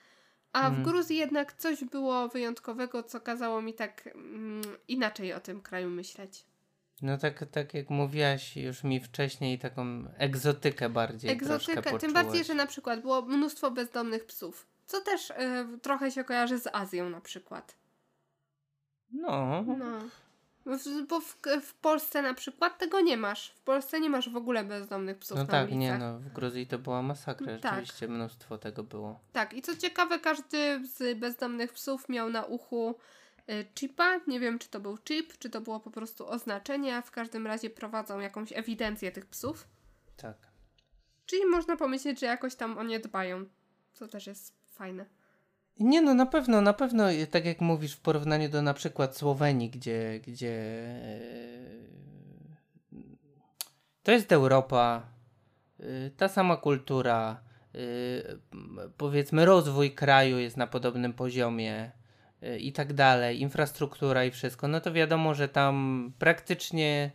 A 0.52 0.62
w 0.62 0.66
mhm. 0.66 0.84
Gruzji 0.84 1.16
jednak 1.16 1.52
coś 1.52 1.84
było 1.84 2.28
wyjątkowego, 2.28 3.02
co 3.02 3.20
kazało 3.20 3.62
mi 3.62 3.74
tak 3.74 4.06
mm, 4.06 4.62
inaczej 4.88 5.32
o 5.32 5.40
tym 5.40 5.60
kraju 5.60 5.90
myśleć. 5.90 6.44
No 7.02 7.18
tak, 7.18 7.44
tak 7.50 7.74
jak 7.74 7.90
mówiłaś 7.90 8.56
już 8.56 8.84
mi 8.84 9.00
wcześniej, 9.00 9.58
taką 9.58 10.04
egzotykę 10.18 10.88
bardziej 10.88 11.30
Egzotykę, 11.30 11.98
tym 11.98 12.12
bardziej, 12.12 12.44
że 12.44 12.54
na 12.54 12.66
przykład 12.66 13.00
było 13.00 13.22
mnóstwo 13.22 13.70
bezdomnych 13.70 14.24
psów, 14.24 14.66
co 14.86 15.00
też 15.00 15.30
y, 15.30 15.34
trochę 15.82 16.10
się 16.10 16.24
kojarzy 16.24 16.58
z 16.58 16.66
Azją 16.72 17.10
na 17.10 17.20
przykład. 17.20 17.76
No. 19.12 19.64
no. 19.78 19.98
Bo 21.08 21.20
w, 21.20 21.36
w, 21.62 21.74
Polsce 21.74 22.22
na 22.22 22.34
przykład 22.34 22.78
tego 22.78 23.00
nie 23.00 23.16
masz. 23.16 23.50
W 23.50 23.60
Polsce 23.60 24.00
nie 24.00 24.10
masz 24.10 24.30
w 24.30 24.36
ogóle 24.36 24.64
bezdomnych 24.64 25.18
psów. 25.18 25.38
No 25.38 25.46
tak, 25.46 25.68
ulicach. 25.68 25.78
nie 25.78 25.98
no. 25.98 26.18
W 26.18 26.32
Gruzji 26.32 26.66
to 26.66 26.78
była 26.78 27.02
masakra. 27.02 27.58
Tak. 27.58 27.72
Rzeczywiście 27.74 28.08
mnóstwo 28.08 28.58
tego 28.58 28.82
było. 28.82 29.20
Tak, 29.32 29.54
i 29.54 29.62
co 29.62 29.76
ciekawe, 29.76 30.18
każdy 30.18 30.86
z 30.86 31.18
bezdomnych 31.18 31.72
psów 31.72 32.08
miał 32.08 32.30
na 32.30 32.44
uchu 32.44 32.94
y, 33.50 33.66
chipa. 33.74 34.20
Nie 34.26 34.40
wiem, 34.40 34.58
czy 34.58 34.68
to 34.68 34.80
był 34.80 34.98
chip, 34.98 35.38
czy 35.38 35.50
to 35.50 35.60
było 35.60 35.80
po 35.80 35.90
prostu 35.90 36.28
oznaczenie, 36.28 36.96
a 36.96 37.02
w 37.02 37.10
każdym 37.10 37.46
razie 37.46 37.70
prowadzą 37.70 38.20
jakąś 38.20 38.52
ewidencję 38.52 39.12
tych 39.12 39.26
psów. 39.26 39.68
Tak. 40.16 40.36
Czyli 41.26 41.46
można 41.46 41.76
pomyśleć, 41.76 42.20
że 42.20 42.26
jakoś 42.26 42.54
tam 42.54 42.78
o 42.78 42.82
nie 42.82 43.00
dbają. 43.00 43.44
Co 43.92 44.08
też 44.08 44.26
jest 44.26 44.54
fajne. 44.66 45.06
Nie 45.80 46.02
no, 46.02 46.14
na 46.14 46.26
pewno, 46.26 46.60
na 46.60 46.72
pewno, 46.72 47.04
tak 47.30 47.44
jak 47.44 47.60
mówisz, 47.60 47.92
w 47.92 48.00
porównaniu 48.00 48.48
do 48.48 48.62
na 48.62 48.74
przykład 48.74 49.16
Słowenii, 49.16 49.70
gdzie, 49.70 50.20
gdzie 50.26 50.52
e, 50.52 51.20
to 54.02 54.12
jest 54.12 54.32
Europa, 54.32 55.02
e, 55.80 55.84
ta 56.10 56.28
sama 56.28 56.56
kultura, 56.56 57.40
e, 57.74 57.78
powiedzmy 58.96 59.44
rozwój 59.44 59.94
kraju 59.94 60.38
jest 60.38 60.56
na 60.56 60.66
podobnym 60.66 61.12
poziomie 61.12 61.90
i 62.58 62.72
tak 62.72 62.92
dalej, 62.92 63.40
infrastruktura 63.40 64.24
i 64.24 64.30
wszystko, 64.30 64.68
no 64.68 64.80
to 64.80 64.92
wiadomo, 64.92 65.34
że 65.34 65.48
tam 65.48 66.12
praktycznie 66.18 67.10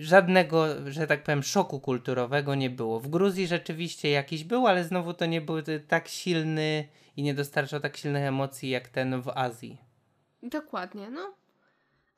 żadnego, 0.00 0.66
że 0.90 1.06
tak 1.06 1.22
powiem, 1.22 1.42
szoku 1.42 1.80
kulturowego 1.80 2.54
nie 2.54 2.70
było. 2.70 3.00
W 3.00 3.08
Gruzji 3.08 3.46
rzeczywiście 3.46 4.10
jakiś 4.10 4.44
był, 4.44 4.66
ale 4.66 4.84
znowu 4.84 5.14
to 5.14 5.26
nie 5.26 5.40
był 5.40 5.56
tak 5.88 6.08
silny 6.08 6.88
i 7.16 7.22
nie 7.22 7.34
dostarczał 7.34 7.80
tak 7.80 7.96
silnych 7.96 8.22
emocji 8.22 8.70
jak 8.70 8.88
ten 8.88 9.22
w 9.22 9.28
Azji. 9.28 9.78
Dokładnie, 10.42 11.10
no. 11.10 11.34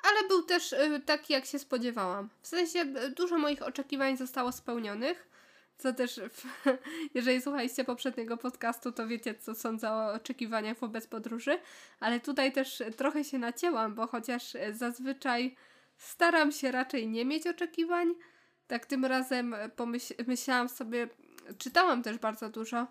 Ale 0.03 0.29
był 0.29 0.43
też 0.43 0.73
y, 0.73 1.03
taki, 1.07 1.33
jak 1.33 1.47
się 1.47 1.59
spodziewałam. 1.59 2.31
W 2.43 2.47
sensie 2.47 2.79
y, 2.79 3.11
dużo 3.11 3.39
moich 3.39 3.63
oczekiwań 3.63 4.17
zostało 4.17 4.53
spełnionych. 4.53 5.29
Co 5.79 5.93
też, 5.93 6.21
w, 6.33 6.45
jeżeli 7.15 7.43
słuchaliście 7.43 7.85
poprzedniego 7.85 8.37
podcastu, 8.37 8.93
to 8.93 9.07
wiecie, 9.07 9.35
co 9.35 9.55
sądzę 9.55 9.91
o 9.91 10.13
oczekiwaniach 10.13 10.79
wobec 10.79 11.07
podróży. 11.07 11.59
Ale 12.01 12.21
tutaj 12.21 12.53
też 12.53 12.83
trochę 12.97 13.25
się 13.25 13.39
nacięłam, 13.39 13.95
bo 13.95 14.07
chociaż 14.07 14.57
zazwyczaj 14.73 15.57
staram 15.97 16.53
się 16.53 16.73
raczej 16.73 17.09
nie 17.09 17.25
mieć 17.25 17.47
oczekiwań, 17.47 18.15
tak 18.67 18.87
tym 18.87 19.05
razem 19.05 19.55
pomyślałam 20.17 20.69
sobie, 20.69 21.09
czytałam 21.59 22.03
też 22.03 22.19
bardzo 22.19 22.49
dużo 22.51 22.87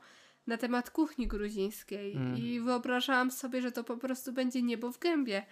na 0.47 0.57
temat 0.57 0.89
kuchni 0.89 1.27
gruzińskiej 1.27 2.15
mm. 2.15 2.37
i 2.37 2.59
wyobrażałam 2.59 3.31
sobie, 3.31 3.61
że 3.61 3.71
to 3.71 3.83
po 3.83 3.97
prostu 3.97 4.33
będzie 4.33 4.61
niebo 4.61 4.91
w 4.91 4.99
gębie 4.99 5.45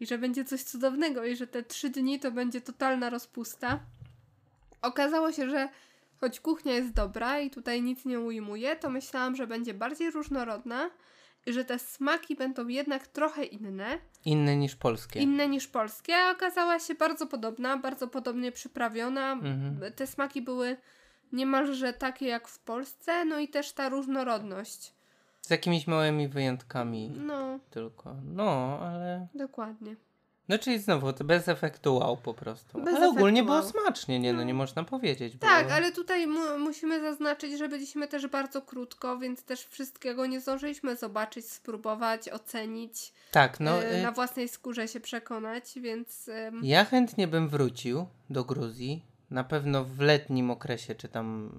i 0.00 0.06
że 0.06 0.18
będzie 0.18 0.44
coś 0.44 0.62
cudownego 0.62 1.24
i 1.24 1.36
że 1.36 1.46
te 1.46 1.62
trzy 1.62 1.90
dni 1.90 2.20
to 2.20 2.30
będzie 2.30 2.60
totalna 2.60 3.10
rozpusta. 3.10 3.80
Okazało 4.82 5.32
się, 5.32 5.50
że 5.50 5.68
choć 6.20 6.40
kuchnia 6.40 6.74
jest 6.74 6.92
dobra 6.92 7.40
i 7.40 7.50
tutaj 7.50 7.82
nic 7.82 8.04
nie 8.04 8.20
ujmuje, 8.20 8.76
to 8.76 8.90
myślałam, 8.90 9.36
że 9.36 9.46
będzie 9.46 9.74
bardziej 9.74 10.10
różnorodna 10.10 10.90
że 11.46 11.64
te 11.64 11.78
smaki 11.78 12.36
będą 12.36 12.68
jednak 12.68 13.06
trochę 13.06 13.44
inne. 13.44 13.98
Inne 14.24 14.56
niż 14.56 14.76
polskie. 14.76 15.20
Inne 15.20 15.48
niż 15.48 15.68
polskie, 15.68 16.16
a 16.16 16.30
okazała 16.30 16.78
się 16.78 16.94
bardzo 16.94 17.26
podobna, 17.26 17.76
bardzo 17.76 18.08
podobnie 18.08 18.52
przyprawiona. 18.52 19.32
Mhm. 19.32 19.92
Te 19.92 20.06
smaki 20.06 20.42
były 20.42 20.76
niemalże 21.32 21.92
takie 21.92 22.26
jak 22.26 22.48
w 22.48 22.58
Polsce, 22.58 23.24
no 23.24 23.38
i 23.38 23.48
też 23.48 23.72
ta 23.72 23.88
różnorodność. 23.88 24.94
Z 25.42 25.50
jakimiś 25.50 25.86
małymi 25.86 26.28
wyjątkami. 26.28 27.10
No. 27.10 27.58
Tylko. 27.70 28.16
No, 28.24 28.78
ale. 28.82 29.26
Dokładnie. 29.34 29.96
No 30.50 30.58
czyli 30.58 30.78
znowu 30.78 31.12
to 31.12 31.24
bez 31.24 31.48
efektu 31.48 31.96
wow 31.96 32.16
po 32.16 32.34
prostu. 32.34 32.82
Bez 32.82 32.94
ale 32.94 33.08
ogólnie 33.08 33.42
wow. 33.42 33.46
było 33.46 33.70
smacznie, 33.70 34.18
nie 34.18 34.32
no. 34.32 34.38
no, 34.38 34.44
nie 34.44 34.54
można 34.54 34.84
powiedzieć. 34.84 35.34
Tak, 35.40 35.70
ale 35.70 35.92
tutaj 35.92 36.26
mu 36.26 36.58
musimy 36.58 37.00
zaznaczyć, 37.00 37.58
że 37.58 37.68
byliśmy 37.68 38.08
też 38.08 38.26
bardzo 38.26 38.62
krótko, 38.62 39.18
więc 39.18 39.44
też 39.44 39.64
wszystkiego 39.64 40.26
nie 40.26 40.40
zdążyliśmy 40.40 40.96
zobaczyć, 40.96 41.50
spróbować, 41.50 42.28
ocenić. 42.28 43.12
Tak, 43.30 43.60
no. 43.60 43.84
Y, 43.84 44.02
na 44.02 44.12
własnej 44.12 44.48
skórze 44.48 44.88
się 44.88 45.00
przekonać, 45.00 45.64
więc. 45.76 46.30
Ja 46.62 46.84
chętnie 46.84 47.28
bym 47.28 47.48
wrócił 47.48 48.06
do 48.30 48.44
Gruzji, 48.44 49.04
na 49.30 49.44
pewno 49.44 49.84
w 49.84 50.00
letnim 50.00 50.50
okresie, 50.50 50.94
czy 50.94 51.08
tam 51.08 51.52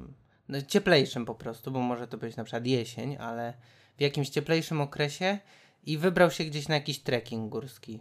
no, 0.50 0.62
cieplejszym 0.62 1.25
po 1.25 1.36
prostu, 1.36 1.71
bo 1.71 1.79
może 1.79 2.07
to 2.07 2.17
być 2.17 2.36
na 2.36 2.43
przykład 2.43 2.65
jesień, 2.65 3.17
ale 3.17 3.53
w 3.98 4.01
jakimś 4.01 4.29
cieplejszym 4.29 4.81
okresie 4.81 5.39
i 5.86 5.98
wybrał 5.98 6.31
się 6.31 6.43
gdzieś 6.43 6.67
na 6.67 6.75
jakiś 6.75 7.00
trekking 7.00 7.50
górski. 7.50 8.00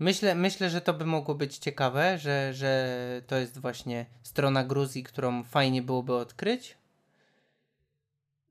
Myślę, 0.00 0.34
myślę, 0.34 0.70
że 0.70 0.80
to 0.80 0.92
by 0.94 1.06
mogło 1.06 1.34
być 1.34 1.58
ciekawe, 1.58 2.18
że, 2.18 2.54
że 2.54 3.22
to 3.26 3.36
jest 3.36 3.58
właśnie 3.58 4.06
strona 4.22 4.64
Gruzji, 4.64 5.02
którą 5.02 5.42
fajnie 5.42 5.82
byłoby 5.82 6.14
odkryć. 6.14 6.78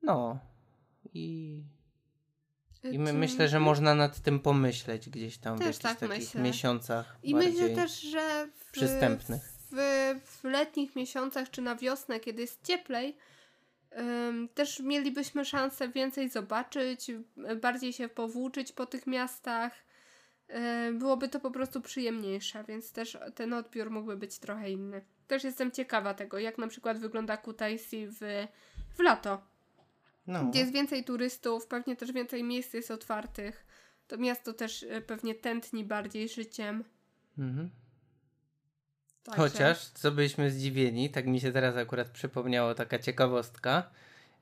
No. 0.02 0.38
I 1.14 1.62
i 2.84 2.98
my, 2.98 3.12
myślę, 3.12 3.48
że 3.48 3.60
można 3.60 3.94
nad 3.94 4.20
tym 4.20 4.40
pomyśleć 4.40 5.10
gdzieś 5.10 5.38
tam 5.38 5.58
też 5.58 5.66
w 5.66 5.66
jakichś 5.66 5.82
tak 5.82 5.98
takich 5.98 6.24
myślę. 6.24 6.40
miesiącach. 6.40 7.18
I 7.22 7.34
myślę 7.34 7.70
też, 7.70 8.00
że 8.00 8.48
w, 8.54 8.70
przystępnych. 8.70 9.52
W, 9.72 9.76
w 10.24 10.44
letnich 10.44 10.96
miesiącach 10.96 11.50
czy 11.50 11.62
na 11.62 11.76
wiosnę, 11.76 12.20
kiedy 12.20 12.42
jest 12.42 12.66
cieplej, 12.66 13.16
um, 13.96 14.48
też 14.48 14.80
mielibyśmy 14.80 15.44
szansę 15.44 15.88
więcej 15.88 16.30
zobaczyć, 16.30 17.10
bardziej 17.60 17.92
się 17.92 18.08
powłóczyć 18.08 18.72
po 18.72 18.86
tych 18.86 19.06
miastach. 19.06 19.72
Um, 20.54 20.98
byłoby 20.98 21.28
to 21.28 21.40
po 21.40 21.50
prostu 21.50 21.80
przyjemniejsze, 21.80 22.64
więc 22.64 22.92
też 22.92 23.18
ten 23.34 23.52
odbiór 23.52 23.90
mógłby 23.90 24.16
być 24.16 24.38
trochę 24.38 24.70
inny. 24.70 25.02
Też 25.28 25.44
jestem 25.44 25.70
ciekawa 25.70 26.14
tego, 26.14 26.38
jak 26.38 26.58
na 26.58 26.68
przykład 26.68 26.98
wygląda 26.98 27.36
Kutaisi 27.36 28.06
w, 28.06 28.46
w 28.94 29.00
lato 29.00 29.42
No. 30.26 30.44
gdzie 30.44 30.60
jest 30.60 30.72
więcej 30.72 31.04
turystów, 31.04 31.66
pewnie 31.66 31.96
też 31.96 32.12
więcej 32.12 32.44
miejsc 32.44 32.74
jest 32.74 32.90
otwartych. 32.90 33.66
To 34.08 34.18
miasto 34.18 34.52
też 34.52 34.82
e, 34.82 35.00
pewnie 35.00 35.34
tętni 35.34 35.84
bardziej 35.84 36.28
życiem. 36.28 36.84
Mhm. 37.38 37.70
Także- 39.22 39.42
Chociaż, 39.42 39.86
co 39.86 40.10
byliśmy 40.10 40.50
zdziwieni, 40.50 41.10
tak 41.10 41.26
mi 41.26 41.40
się 41.40 41.52
teraz 41.52 41.76
akurat 41.76 42.08
przypomniało 42.10 42.74
taka 42.74 42.98
ciekawostka. 42.98 43.90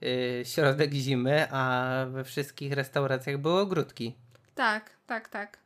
Yy, 0.00 0.42
środek 0.44 0.92
zimy, 0.92 1.46
a 1.50 1.94
we 2.10 2.24
wszystkich 2.24 2.72
restauracjach 2.72 3.38
były 3.38 3.60
ogródki. 3.60 4.14
Tak, 4.54 4.90
tak, 5.06 5.28
tak. 5.28 5.58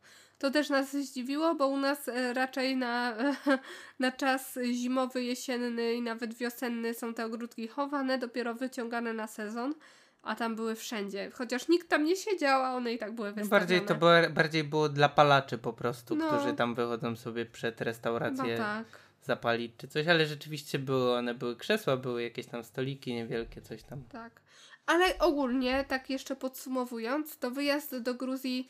To 0.42 0.50
też 0.50 0.70
nas 0.70 0.92
zdziwiło, 0.96 1.54
bo 1.54 1.66
u 1.68 1.76
nas 1.76 2.08
e, 2.08 2.34
raczej 2.34 2.76
na, 2.76 3.16
na 3.98 4.12
czas 4.12 4.58
zimowy, 4.72 5.22
jesienny 5.24 5.94
i 5.94 6.02
nawet 6.02 6.34
wiosenny 6.34 6.94
są 6.94 7.14
te 7.14 7.24
ogródki 7.26 7.68
chowane, 7.68 8.18
dopiero 8.18 8.54
wyciągane 8.54 9.12
na 9.12 9.26
sezon, 9.26 9.74
a 10.22 10.34
tam 10.34 10.56
były 10.56 10.74
wszędzie. 10.74 11.30
Chociaż 11.34 11.68
nikt 11.68 11.88
tam 11.88 12.04
nie 12.04 12.16
siedział, 12.16 12.62
a 12.62 12.74
one 12.74 12.92
i 12.92 12.98
tak 12.98 13.12
były 13.14 13.28
No 13.28 13.34
wystawione. 13.34 13.60
bardziej 13.60 13.82
to 13.82 13.94
było, 13.94 14.10
bardziej 14.30 14.64
było 14.64 14.88
dla 14.88 15.08
palaczy 15.08 15.58
po 15.58 15.72
prostu, 15.72 16.16
No. 16.16 16.28
którzy 16.28 16.54
tam 16.54 16.74
wychodzą 16.74 17.16
sobie 17.16 17.46
przed 17.46 17.80
No 17.80 17.84
restaurację 17.84 18.56
tak. 18.56 18.84
zapalić 19.22 19.72
czy 19.78 19.88
coś, 19.88 20.06
ale 20.06 20.26
rzeczywiście 20.26 20.78
były 20.78 21.12
one, 21.14 21.34
były 21.34 21.56
krzesła, 21.56 21.96
były 21.96 22.22
jakieś 22.22 22.46
tam 22.46 22.64
stoliki 22.64 23.14
niewielkie, 23.14 23.60
coś 23.60 23.82
tam. 23.82 24.02
Tak. 24.02 24.40
Ale 24.86 25.18
ogólnie, 25.18 25.84
tak 25.88 26.10
jeszcze 26.10 26.36
podsumowując, 26.36 27.38
to 27.38 27.50
wyjazd 27.50 27.98
do 27.98 28.14
Gruzji 28.14 28.68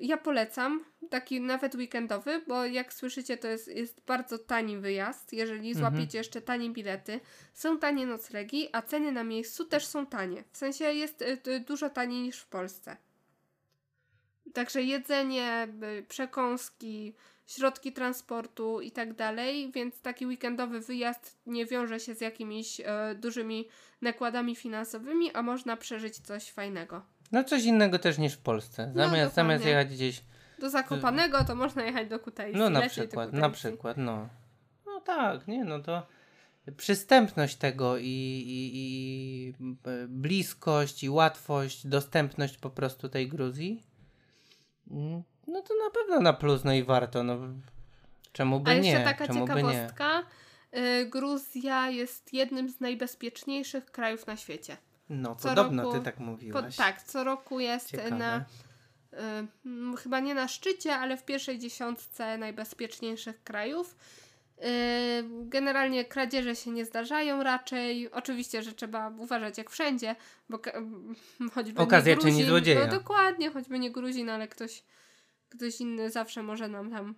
ja 0.00 0.16
polecam, 0.16 0.84
taki 1.10 1.40
nawet 1.40 1.74
weekendowy, 1.74 2.42
bo 2.48 2.64
jak 2.64 2.92
słyszycie, 2.92 3.36
to 3.36 3.48
jest, 3.48 3.68
jest 3.68 4.00
bardzo 4.06 4.38
tani 4.38 4.78
wyjazd, 4.78 5.32
jeżeli 5.32 5.70
Mhm. 5.70 5.74
złapiecie 5.74 6.18
jeszcze 6.18 6.40
tanie 6.40 6.70
bilety. 6.70 7.20
Są 7.52 7.78
tanie 7.78 8.06
noclegi, 8.06 8.68
a 8.72 8.82
ceny 8.82 9.12
na 9.12 9.24
miejscu 9.24 9.64
też 9.64 9.86
są 9.86 10.06
tanie. 10.06 10.44
W 10.52 10.56
sensie 10.56 10.84
jest 10.84 11.22
y, 11.22 11.60
dużo 11.60 11.90
taniej 11.90 12.22
niż 12.22 12.38
w 12.40 12.46
Polsce. 12.46 12.96
Także 14.54 14.82
jedzenie, 14.82 15.68
przekąski, 16.08 17.14
środki 17.46 17.92
transportu 17.92 18.80
i 18.80 18.90
tak 18.90 19.14
dalej, 19.14 19.72
więc 19.72 20.00
taki 20.00 20.26
weekendowy 20.26 20.80
wyjazd 20.80 21.38
nie 21.46 21.66
wiąże 21.66 22.00
się 22.00 22.14
z 22.14 22.20
jakimiś 22.20 22.80
e, 22.80 23.14
dużymi 23.14 23.68
nakładami 24.00 24.56
finansowymi, 24.56 25.32
a 25.32 25.42
można 25.42 25.76
przeżyć 25.76 26.18
coś 26.18 26.50
fajnego. 26.50 27.02
No 27.32 27.44
coś 27.44 27.64
innego 27.64 27.98
też 27.98 28.18
niż 28.18 28.34
w 28.34 28.38
Polsce. 28.38 28.86
No, 28.86 29.04
Zamiast, 29.08 29.34
zamiast 29.34 29.62
dokładnie. 29.64 29.68
jechać 29.70 29.88
gdzieś, 29.94 30.22
Do 30.58 30.70
Zakopanego 30.70 31.44
to 31.44 31.54
można 31.54 31.82
jechać 31.82 32.08
do 32.08 32.18
Kutaisi. 32.18 32.58
no 32.58 32.70
na 32.70 32.88
przykład, 32.88 33.32
na 33.32 33.50
przykład, 33.50 33.96
no. 33.96 34.28
No 34.86 35.00
tak, 35.00 35.48
nie, 35.48 35.64
no 35.64 35.78
to 35.80 36.06
przystępność 36.76 37.56
tego 37.56 37.98
i, 37.98 38.02
i, 38.04 38.70
i 38.74 39.54
e, 39.90 40.06
bliskość 40.08 41.04
i 41.04 41.10
łatwość, 41.10 41.86
dostępność 41.86 42.58
po 42.58 42.70
prostu 42.70 43.08
tej 43.08 43.28
Gruzji, 43.28 43.82
mm, 44.90 45.22
no 45.46 45.62
to 45.62 45.74
na 45.84 45.90
pewno 45.90 46.20
na 46.20 46.32
plus, 46.32 46.64
no 46.64 46.72
i 46.72 46.82
warto, 46.82 47.22
no. 47.22 47.38
Czemu 48.32 48.60
by 48.60 48.70
A 48.70 48.74
jeszcze 48.74 48.98
nie? 48.98 49.04
taka 49.04 49.26
Czemu 49.26 49.40
nie? 49.40 49.46
ciekawostka. 49.54 50.22
y, 50.76 51.06
Gruzja 51.06 51.90
jest 51.90 52.32
jednym 52.34 52.68
z 52.70 52.80
najbezpieczniejszych 52.80 53.84
krajów 53.86 54.26
na 54.26 54.36
świecie. 54.36 54.76
No 55.08 55.34
co 55.36 55.48
podobno 55.48 55.82
roku 55.82 55.98
ty 55.98 56.04
tak 56.04 56.16
Po, 56.16 56.22
mówiłaś. 56.22 56.76
tak, 56.76 57.02
co 57.02 57.24
roku 57.24 57.60
jest 57.60 57.90
Ciekawe. 57.90 58.10
na. 58.16 58.44
y, 59.94 59.96
chyba 59.96 60.20
nie 60.20 60.34
na 60.34 60.48
szczycie, 60.48 60.94
ale 60.96 61.16
w 61.16 61.24
pierwszej 61.24 61.58
dziesiątce 61.58 62.38
najbezpieczniejszych 62.38 63.44
krajów. 63.44 63.96
Y, 64.58 64.64
Generalnie 65.44 66.04
kradzieże 66.04 66.56
się 66.56 66.70
nie 66.70 66.84
zdarzają 66.84 67.42
raczej. 67.42 68.10
Oczywiście, 68.10 68.62
że 68.62 68.72
trzeba 68.72 69.08
uważać 69.18 69.58
jak 69.58 69.70
wszędzie, 69.70 70.16
bo 70.48 70.58
choćby 71.54 71.80
Okazja 71.80 72.14
nie 72.14 72.20
czyni 72.20 72.32
Gruzin, 72.32 72.48
złodzieja. 72.48 72.86
No 72.86 72.92
dokładnie, 72.92 73.50
choćby 73.50 73.78
nie 73.78 73.90
Gruzin, 73.90 74.30
ale 74.30 74.48
ktoś, 74.48 74.84
ktoś 75.48 75.80
inny 75.80 76.10
zawsze 76.10 76.42
może 76.42 76.68
nam 76.68 76.90
tam 76.90 77.14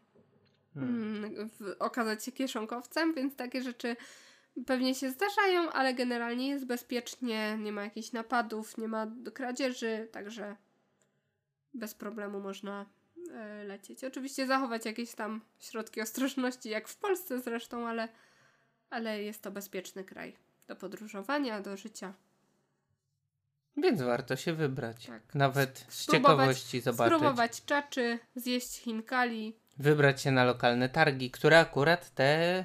Hmm. 0.74 1.24
mm, 1.24 1.48
w, 1.48 1.76
okazać 1.78 2.24
się 2.24 2.32
kieszonkowcem, 2.32 3.14
więc 3.14 3.36
takie 3.36 3.62
rzeczy 3.62 3.96
pewnie 4.66 4.94
się 4.94 5.10
zdarzają, 5.10 5.70
ale 5.70 5.94
generalnie 5.94 6.48
jest 6.48 6.66
bezpiecznie, 6.66 7.58
nie 7.60 7.72
ma 7.72 7.84
jakichś 7.84 8.12
napadów, 8.12 8.78
nie 8.78 8.88
ma 8.88 9.06
kradzieży, 9.34 10.08
także 10.12 10.56
bez 11.74 11.94
problemu 11.94 12.40
można 12.40 12.86
e, 13.32 13.64
lecieć. 13.64 14.04
Oczywiście 14.04 14.46
zachować 14.46 14.84
jakieś 14.84 15.14
tam 15.14 15.40
środki 15.58 16.00
ostrożności, 16.00 16.68
jak 16.68 16.88
w 16.88 16.96
Polsce 16.96 17.40
zresztą, 17.40 17.88
ale, 17.88 18.08
ale 18.90 19.22
jest 19.22 19.42
to 19.42 19.50
bezpieczny 19.50 20.04
kraj 20.04 20.36
do 20.66 20.76
podróżowania, 20.76 21.60
do 21.60 21.76
życia. 21.76 22.14
Więc 23.76 24.02
warto 24.02 24.36
się 24.36 24.52
wybrać. 24.52 25.06
Tak. 25.06 25.34
Nawet 25.34 25.86
z 25.88 26.02
Spróbować- 26.02 26.36
ciekawości 26.36 26.80
zobaczyć. 26.80 27.16
Spróbować 27.16 27.64
czaczy, 27.64 28.18
zjeść 28.34 28.80
chinkali. 28.80 29.56
Wybrać 29.78 30.22
się 30.22 30.30
na 30.30 30.44
lokalne 30.44 30.88
targi, 30.88 31.30
które 31.30 31.58
akurat 31.58 32.10
te 32.14 32.64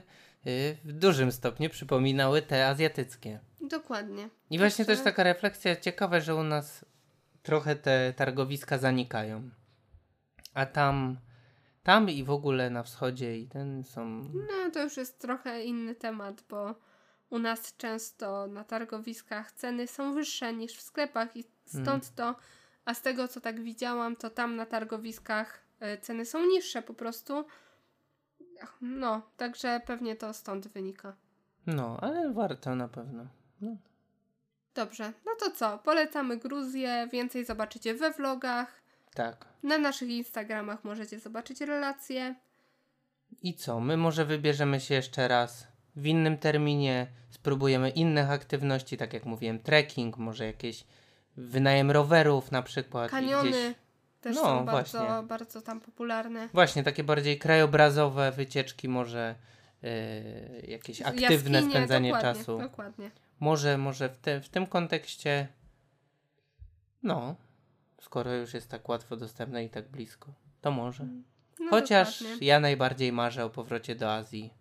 w 0.84 0.94
dużym 0.94 1.32
stopniu 1.32 1.70
przypominały 1.70 2.42
te 2.42 2.68
azjatyckie. 2.68 3.40
Dokładnie. 3.62 4.30
I 4.50 4.58
właśnie 4.58 4.86
Także- 4.86 5.04
też 5.04 5.14
taka 5.14 5.24
refleksja 5.24 5.76
ciekawe, 5.76 6.22
że 6.22 6.36
u 6.36 6.44
nas 6.44 6.86
trochę 7.44 7.76
te 7.76 8.14
targowiska 8.14 8.78
zanikają. 8.78 9.50
A 10.54 10.66
tam, 10.66 11.18
tam 11.84 12.10
i 12.10 12.24
w 12.24 12.30
ogóle 12.30 12.70
na 12.70 12.84
wschodzie 12.84 13.38
i 13.38 13.48
ten 13.48 13.84
są. 13.84 14.32
No, 14.34 14.72
to 14.74 14.84
już 14.84 14.98
jest 14.98 15.20
trochę 15.20 15.64
inny 15.64 15.96
temat, 15.96 16.44
bo 16.50 16.76
u 17.30 17.40
nas 17.40 17.78
często 17.78 18.48
na 18.48 18.64
targowiskach 18.64 19.52
ceny 19.52 19.88
są 19.88 20.14
wyższe 20.14 20.54
niż 20.54 20.78
w 20.78 20.82
sklepach 20.82 21.38
i 21.38 21.44
stąd 21.66 22.16
to, 22.16 22.36
a 22.86 22.94
z 22.94 23.02
tego 23.02 23.28
co 23.28 23.42
tak 23.42 23.64
widziałam, 23.64 24.16
to 24.16 24.30
tam 24.30 24.56
na 24.56 24.66
targowiskach 24.66 25.60
y, 25.96 25.98
ceny 26.02 26.26
są 26.26 26.46
niższe 26.46 26.82
po 26.82 26.94
prostu. 26.94 27.46
No, 28.82 29.22
także 29.38 29.82
pewnie 29.86 30.16
to 30.16 30.34
stąd 30.34 30.68
wynika. 30.68 31.16
No, 31.68 31.98
ale 32.02 32.34
warto 32.34 32.76
na 32.76 32.88
pewno. 32.88 33.28
No. 33.62 33.76
Dobrze, 34.76 35.14
no 35.26 35.32
to 35.40 35.52
co? 35.52 35.78
Polecamy 35.78 36.38
Gruzję, 36.38 37.10
więcej 37.12 37.46
zobaczycie 37.46 37.94
we 37.94 38.12
vlogach. 38.12 38.82
Tak. 39.14 39.46
Na 39.64 39.78
naszych 39.78 40.10
Instagramach 40.10 40.84
możecie 40.84 41.20
zobaczyć 41.20 41.62
relacje. 41.62 42.36
I 43.44 43.54
co? 43.54 43.80
My 43.80 43.98
może 43.98 44.26
wybierzemy 44.26 44.80
się 44.80 44.96
jeszcze 44.96 45.28
raz 45.28 45.68
w 45.96 46.06
innym 46.06 46.38
terminie, 46.38 47.08
spróbujemy 47.30 47.90
innych 47.90 48.32
aktywności, 48.32 48.98
tak 48.98 49.14
jak 49.14 49.26
mówiłem, 49.26 49.60
trekking, 49.60 50.18
może 50.18 50.46
jakieś 50.46 50.86
wynajem 51.38 51.92
rowerów 51.92 52.52
na 52.52 52.62
przykład. 52.62 53.12
Kaniony 53.12 53.50
Gdzieś... 53.50 53.76
też 54.22 54.36
No, 54.36 54.42
są 54.42 54.66
bardzo, 54.66 55.00
właśnie. 55.00 55.28
bardzo 55.28 55.62
tam 55.62 55.80
popularne. 55.80 56.50
Właśnie 56.54 56.84
takie 56.84 57.04
bardziej 57.04 57.38
krajobrazowe 57.40 58.32
wycieczki, 58.32 58.90
może 58.90 59.36
yy, 59.82 59.90
jakieś 60.68 61.02
aktywne 61.02 61.58
Jaskinie, 61.58 61.70
spędzanie 61.72 62.12
dokładnie, 62.12 62.40
czasu. 62.40 62.60
Dokładnie. 62.60 63.12
Może, 63.40 63.78
może 63.78 64.10
w, 64.10 64.18
te, 64.18 64.42
w 64.42 64.50
tym 64.50 64.68
kontekście, 64.68 65.48
no, 67.04 67.36
skoro 68.02 68.34
już 68.36 68.54
jest 68.54 68.70
tak 68.70 68.90
łatwo 68.90 69.18
dostępne 69.18 69.64
i 69.64 69.70
tak 69.70 69.88
blisko, 69.88 70.34
to 70.62 70.72
może. 70.72 71.08
No, 71.60 71.70
Chociaż 71.70 72.20
dokładnie. 72.24 72.48
ja 72.48 72.60
najbardziej 72.60 73.12
marzę 73.12 73.46
o 73.46 73.50
powrocie 73.50 73.96
do 73.96 74.14
Azji. 74.14 74.54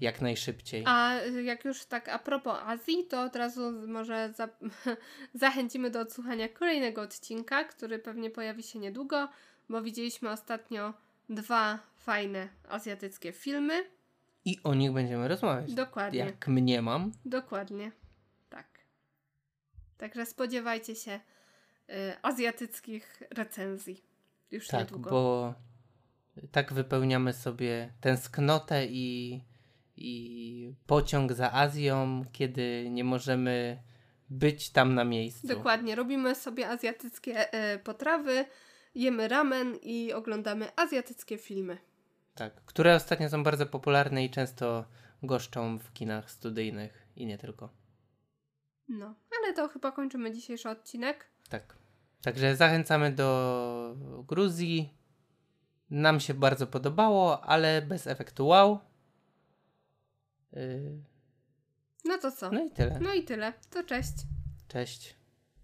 Jak 0.00 0.20
najszybciej. 0.20 0.84
A 0.86 1.20
y, 1.20 1.42
jak 1.42 1.64
już 1.64 1.84
tak 1.84 2.08
a 2.08 2.18
propos 2.18 2.58
Azji, 2.66 3.04
to 3.04 3.22
od 3.22 3.36
razu 3.36 3.72
może 3.86 4.32
za 4.36 4.48
zachęcimy 5.34 5.90
do 5.90 6.00
odsłuchania 6.00 6.48
kolejnego 6.48 7.02
odcinka, 7.02 7.64
który 7.64 7.98
pewnie 7.98 8.30
pojawi 8.30 8.62
się 8.62 8.78
niedługo, 8.78 9.28
bo 9.68 9.82
widzieliśmy 9.82 10.30
ostatnio 10.30 10.94
dwa 11.28 11.78
fajne 11.96 12.48
azjatyckie 12.68 13.32
filmy. 13.32 13.84
I 14.44 14.58
o 14.64 14.74
nich 14.74 14.92
będziemy 14.92 15.28
rozmawiać. 15.28 15.74
Dokładnie. 15.74 16.18
Jak 16.18 16.48
mniemam. 16.48 17.12
Dokładnie. 17.24 17.92
Tak. 18.48 18.66
Także 19.98 20.26
spodziewajcie 20.26 20.96
się 20.96 21.20
y, 21.90 21.92
azjatyckich 22.22 23.22
recenzji. 23.30 24.02
Już 24.50 24.66
Tak, 24.68 24.80
niedługo. 24.80 25.10
bo 25.10 25.54
tak 26.52 26.72
wypełniamy 26.72 27.32
sobie 27.32 27.92
tęsknotę 28.00 28.86
i, 28.86 29.40
i 30.00 30.74
pociąg 30.86 31.32
za 31.32 31.52
Azją, 31.52 32.24
kiedy 32.32 32.90
nie 32.90 33.04
możemy 33.04 33.82
być 34.30 34.70
tam 34.70 34.94
na 34.94 35.04
miejscu. 35.04 35.46
Dokładnie. 35.46 35.94
Robimy 35.94 36.34
sobie 36.34 36.68
azjatyckie 36.68 37.54
y, 37.74 37.78
potrawy, 37.78 38.44
jemy 38.94 39.28
ramen 39.28 39.76
i 39.82 40.12
oglądamy 40.12 40.76
azjatyckie 40.76 41.38
filmy. 41.38 41.78
Tak, 42.34 42.64
które 42.64 42.94
ostatnio 42.94 43.28
są 43.28 43.42
bardzo 43.42 43.66
popularne 43.66 44.24
i 44.24 44.30
często 44.30 44.84
goszczą 45.22 45.78
w 45.78 45.92
kinach 45.92 46.30
studyjnych 46.30 47.08
i 47.16 47.26
nie 47.26 47.38
tylko. 47.38 47.68
No, 48.88 49.14
ale 49.38 49.54
to 49.54 49.68
chyba 49.68 49.92
kończymy 49.92 50.32
dzisiejszy 50.32 50.68
odcinek. 50.68 51.26
Tak. 51.48 51.76
Także 52.22 52.56
zachęcamy 52.56 53.12
do 53.12 53.96
Gruzji. 54.28 54.94
Nam 55.90 56.20
się 56.20 56.34
bardzo 56.34 56.66
podobało, 56.66 57.44
ale 57.44 57.82
bez 57.82 58.06
efektu 58.06 58.46
wow. 58.46 58.78
Yy, 60.52 61.02
No 62.04 62.18
to 62.18 62.32
co? 62.32 62.50
No 62.50 62.64
i 62.64 62.70
tyle. 62.70 62.98
No 63.00 63.14
i 63.14 63.22
tyle. 63.24 63.52
To 63.70 63.82
cześć. 63.84 64.12
Cześć. 64.68 65.16